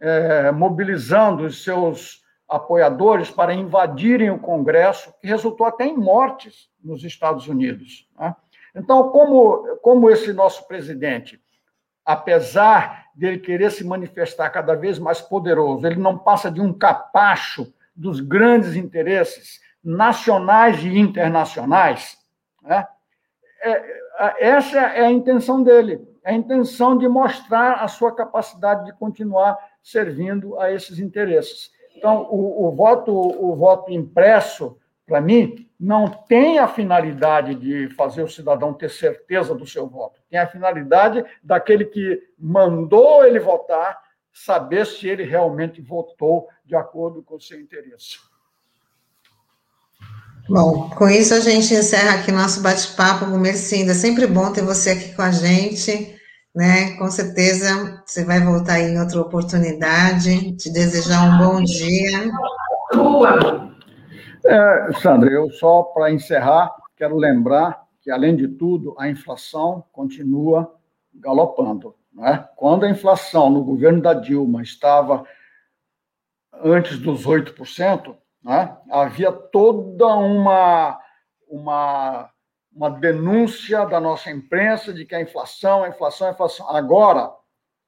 é, 0.00 0.50
mobilizando 0.50 1.44
os 1.44 1.62
seus 1.62 2.20
apoiadores 2.48 3.30
para 3.30 3.54
invadirem 3.54 4.28
o 4.28 4.40
Congresso, 4.40 5.14
que 5.20 5.26
resultou 5.28 5.64
até 5.64 5.84
em 5.84 5.96
mortes 5.96 6.68
nos 6.82 7.04
Estados 7.04 7.46
Unidos. 7.46 8.08
Né? 8.18 8.34
Então, 8.74 9.10
como, 9.10 9.78
como 9.80 10.10
esse 10.10 10.32
nosso 10.32 10.66
presidente, 10.66 11.40
apesar 12.04 13.06
dele 13.14 13.38
querer 13.38 13.70
se 13.70 13.84
manifestar 13.84 14.50
cada 14.50 14.74
vez 14.74 14.98
mais 14.98 15.20
poderoso, 15.20 15.86
ele 15.86 16.00
não 16.00 16.18
passa 16.18 16.50
de 16.50 16.60
um 16.60 16.72
capacho 16.72 17.72
dos 17.94 18.18
grandes 18.18 18.74
interesses 18.74 19.60
nacionais 19.82 20.82
e 20.82 20.98
internacionais, 20.98 22.18
né? 22.62 22.84
é, 23.62 24.01
essa 24.38 24.78
é 24.78 25.04
a 25.04 25.10
intenção 25.10 25.62
dele, 25.62 26.06
é 26.24 26.30
a 26.30 26.34
intenção 26.34 26.96
de 26.96 27.08
mostrar 27.08 27.82
a 27.82 27.88
sua 27.88 28.14
capacidade 28.14 28.84
de 28.84 28.92
continuar 28.92 29.56
servindo 29.82 30.58
a 30.58 30.70
esses 30.70 30.98
interesses. 30.98 31.70
Então, 31.96 32.26
o, 32.30 32.68
o 32.68 32.72
voto, 32.72 33.12
o 33.12 33.54
voto 33.54 33.90
impresso, 33.92 34.78
para 35.06 35.20
mim, 35.20 35.68
não 35.78 36.06
tem 36.06 36.58
a 36.58 36.68
finalidade 36.68 37.54
de 37.54 37.88
fazer 37.94 38.22
o 38.22 38.28
cidadão 38.28 38.72
ter 38.72 38.88
certeza 38.88 39.54
do 39.54 39.66
seu 39.66 39.88
voto. 39.88 40.20
Tem 40.30 40.38
a 40.38 40.46
finalidade 40.46 41.24
daquele 41.42 41.84
que 41.84 42.22
mandou 42.38 43.24
ele 43.24 43.40
votar 43.40 44.00
saber 44.32 44.86
se 44.86 45.08
ele 45.08 45.24
realmente 45.24 45.80
votou 45.80 46.48
de 46.64 46.74
acordo 46.74 47.22
com 47.22 47.36
o 47.36 47.40
seu 47.40 47.60
interesse. 47.60 48.18
Bom, 50.48 50.90
com 50.90 51.08
isso 51.08 51.34
a 51.34 51.40
gente 51.40 51.72
encerra 51.72 52.18
aqui 52.18 52.32
nosso 52.32 52.62
bate-papo, 52.62 53.26
Gumercinda. 53.26 53.92
É 53.92 53.94
sempre 53.94 54.26
bom 54.26 54.52
ter 54.52 54.62
você 54.62 54.90
aqui 54.90 55.14
com 55.14 55.22
a 55.22 55.30
gente, 55.30 56.16
né? 56.54 56.96
Com 56.98 57.08
certeza 57.08 58.02
você 58.04 58.24
vai 58.24 58.40
voltar 58.40 58.80
em 58.80 58.98
outra 58.98 59.20
oportunidade. 59.20 60.56
Te 60.56 60.72
desejar 60.72 61.22
um 61.22 61.38
bom 61.38 61.62
dia. 61.62 62.30
É, 64.44 64.92
Sandra, 65.00 65.30
eu 65.30 65.48
só 65.52 65.84
para 65.84 66.10
encerrar, 66.10 66.74
quero 66.96 67.16
lembrar 67.16 67.80
que, 68.00 68.10
além 68.10 68.34
de 68.34 68.48
tudo, 68.48 68.96
a 68.98 69.08
inflação 69.08 69.84
continua 69.92 70.74
galopando. 71.14 71.94
Né? 72.12 72.44
Quando 72.56 72.84
a 72.84 72.90
inflação 72.90 73.48
no 73.48 73.62
governo 73.62 74.02
da 74.02 74.12
Dilma 74.12 74.60
estava 74.60 75.24
antes 76.52 76.98
dos 76.98 77.24
8%, 77.24 78.16
né? 78.42 78.76
Havia 78.90 79.30
toda 79.30 80.06
uma, 80.08 80.98
uma, 81.48 82.30
uma 82.74 82.90
denúncia 82.90 83.86
da 83.86 84.00
nossa 84.00 84.30
imprensa 84.30 84.92
de 84.92 85.04
que 85.04 85.14
a 85.14 85.20
inflação, 85.20 85.84
a 85.84 85.88
inflação, 85.88 86.28
a 86.28 86.32
inflação. 86.32 86.68
Agora, 86.70 87.32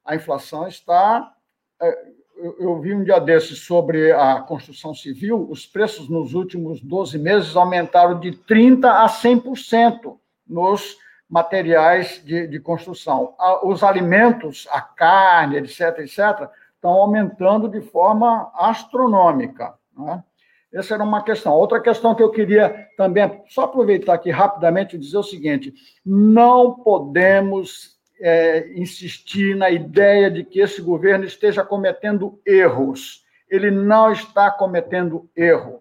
a 0.05 0.15
inflação 0.15 0.69
está. 0.69 1.33
É, 1.81 2.15
eu 2.59 2.81
vi 2.81 2.95
um 2.95 3.05
dia 3.05 3.19
desses 3.19 3.61
sobre 3.61 4.13
a 4.13 4.41
construção 4.41 4.93
civil, 4.93 5.47
os 5.49 5.67
preços 5.67 6.09
nos 6.09 6.35
últimos 6.35 6.81
12 6.81 7.17
meses 7.19 7.57
aumentaram 7.57 8.19
de 8.19 8.33
30% 8.33 8.85
a 8.85 9.07
100% 9.07 10.19
nos 10.47 10.99
materiais 11.29 12.23
de, 12.25 12.47
de 12.47 12.61
construção. 12.61 13.35
Os 13.63 13.83
alimentos, 13.83 14.69
a 14.71 14.81
carne, 14.81 15.57
etc., 15.59 15.99
etc., 16.01 16.51
estão 16.75 16.91
aumentando 16.91 17.69
de 17.69 17.81
forma 17.81 18.53
astronômica. 18.55 19.75
Né? 19.97 20.23
Essa 20.75 20.95
era 20.95 21.05
uma 21.05 21.22
questão. 21.22 21.53
Outra 21.53 21.81
questão 21.81 22.14
que 22.14 22.22
eu 22.22 22.31
queria 22.31 22.89
também, 22.97 23.43
só 23.49 23.62
aproveitar 23.62 24.14
aqui 24.14 24.31
rapidamente 24.31 24.97
e 24.97 24.99
dizer 24.99 25.18
o 25.18 25.22
seguinte: 25.22 25.72
não 26.05 26.75
podemos 26.75 27.95
é, 28.20 28.72
insistir 28.75 29.55
na 29.55 29.70
ideia 29.70 30.31
de 30.31 30.43
que 30.45 30.61
esse 30.61 30.83
governo 30.83 31.25
esteja 31.25 31.64
cometendo 31.64 32.41
erros. 32.45 33.22
Ele 33.49 33.70
não 33.70 34.11
está 34.11 34.51
cometendo 34.51 35.31
erro. 35.37 35.81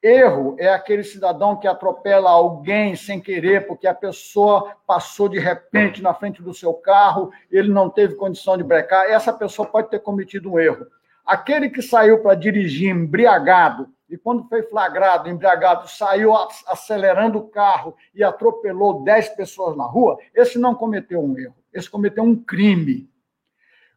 Erro 0.00 0.54
é 0.60 0.68
aquele 0.68 1.02
cidadão 1.02 1.56
que 1.56 1.66
atropela 1.66 2.30
alguém 2.30 2.94
sem 2.94 3.20
querer, 3.20 3.66
porque 3.66 3.88
a 3.88 3.94
pessoa 3.94 4.76
passou 4.86 5.28
de 5.28 5.40
repente 5.40 6.00
na 6.00 6.14
frente 6.14 6.40
do 6.40 6.54
seu 6.54 6.72
carro, 6.72 7.32
ele 7.50 7.68
não 7.68 7.90
teve 7.90 8.14
condição 8.14 8.56
de 8.56 8.62
brecar. 8.62 9.10
Essa 9.10 9.32
pessoa 9.32 9.66
pode 9.66 9.90
ter 9.90 9.98
cometido 9.98 10.52
um 10.52 10.58
erro. 10.60 10.86
Aquele 11.26 11.68
que 11.68 11.82
saiu 11.82 12.22
para 12.22 12.36
dirigir 12.36 12.90
embriagado, 12.90 13.88
e 14.08 14.16
quando 14.16 14.48
foi 14.48 14.62
flagrado, 14.62 15.28
embriagado, 15.28 15.88
saiu 15.88 16.32
acelerando 16.66 17.38
o 17.38 17.48
carro 17.48 17.94
e 18.14 18.24
atropelou 18.24 19.04
10 19.04 19.30
pessoas 19.30 19.76
na 19.76 19.84
rua, 19.84 20.18
esse 20.34 20.58
não 20.58 20.74
cometeu 20.74 21.22
um 21.22 21.38
erro, 21.38 21.54
esse 21.72 21.90
cometeu 21.90 22.24
um 22.24 22.34
crime. 22.34 23.10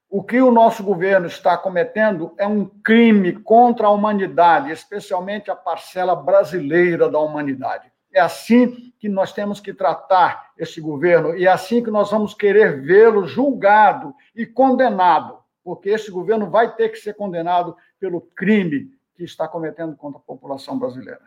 O 0.09 0.21
que 0.21 0.41
o 0.41 0.51
nosso 0.51 0.83
governo 0.83 1.27
está 1.27 1.57
cometendo 1.57 2.33
é 2.37 2.45
um 2.45 2.65
crime 2.65 3.31
contra 3.31 3.87
a 3.87 3.91
humanidade, 3.91 4.69
especialmente 4.69 5.49
a 5.49 5.55
parcela 5.55 6.13
brasileira 6.13 7.09
da 7.09 7.17
humanidade. 7.17 7.89
É 8.13 8.19
assim 8.19 8.91
que 8.99 9.07
nós 9.07 9.31
temos 9.31 9.61
que 9.61 9.73
tratar 9.73 10.51
esse 10.57 10.81
governo 10.81 11.33
e 11.37 11.45
é 11.45 11.49
assim 11.49 11.81
que 11.81 11.89
nós 11.89 12.11
vamos 12.11 12.33
querer 12.33 12.81
vê-lo 12.81 13.25
julgado 13.25 14.13
e 14.35 14.45
condenado, 14.45 15.39
porque 15.63 15.89
esse 15.89 16.11
governo 16.11 16.49
vai 16.49 16.75
ter 16.75 16.89
que 16.89 16.97
ser 16.97 17.13
condenado 17.13 17.73
pelo 17.97 18.19
crime 18.19 18.91
que 19.21 19.25
está 19.25 19.47
cometendo 19.47 19.95
contra 19.95 20.17
a 20.17 20.23
população 20.23 20.79
brasileira. 20.79 21.21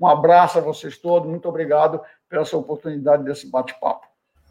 Um 0.00 0.06
abraço 0.06 0.58
a 0.58 0.62
vocês 0.62 0.96
todos, 0.96 1.28
muito 1.28 1.46
obrigado 1.46 2.00
pela 2.26 2.44
sua 2.44 2.60
oportunidade 2.60 3.22
desse 3.22 3.50
bate-papo. 3.50 4.06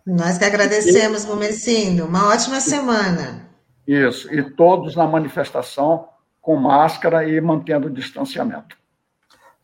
Nós 0.05 0.37
que 0.37 0.45
agradecemos, 0.45 1.25
Gomecindo. 1.25 2.05
Uma 2.05 2.29
ótima 2.29 2.59
semana. 2.59 3.49
Isso, 3.87 4.31
e 4.33 4.43
todos 4.51 4.95
na 4.95 5.07
manifestação 5.07 6.07
com 6.39 6.55
máscara 6.55 7.27
e 7.27 7.41
mantendo 7.41 7.87
o 7.87 7.91
distanciamento. 7.91 8.77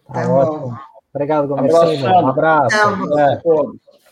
Tá, 0.08 0.24
tá 0.24 0.30
ótimo. 0.30 0.80
Obrigado, 1.14 1.48
Gomecindo. 1.48 2.08
Um 2.08 2.28
abraço. 2.28 2.76
Tchau, 2.76 3.20
é. 3.20 3.36
todos. 3.38 3.78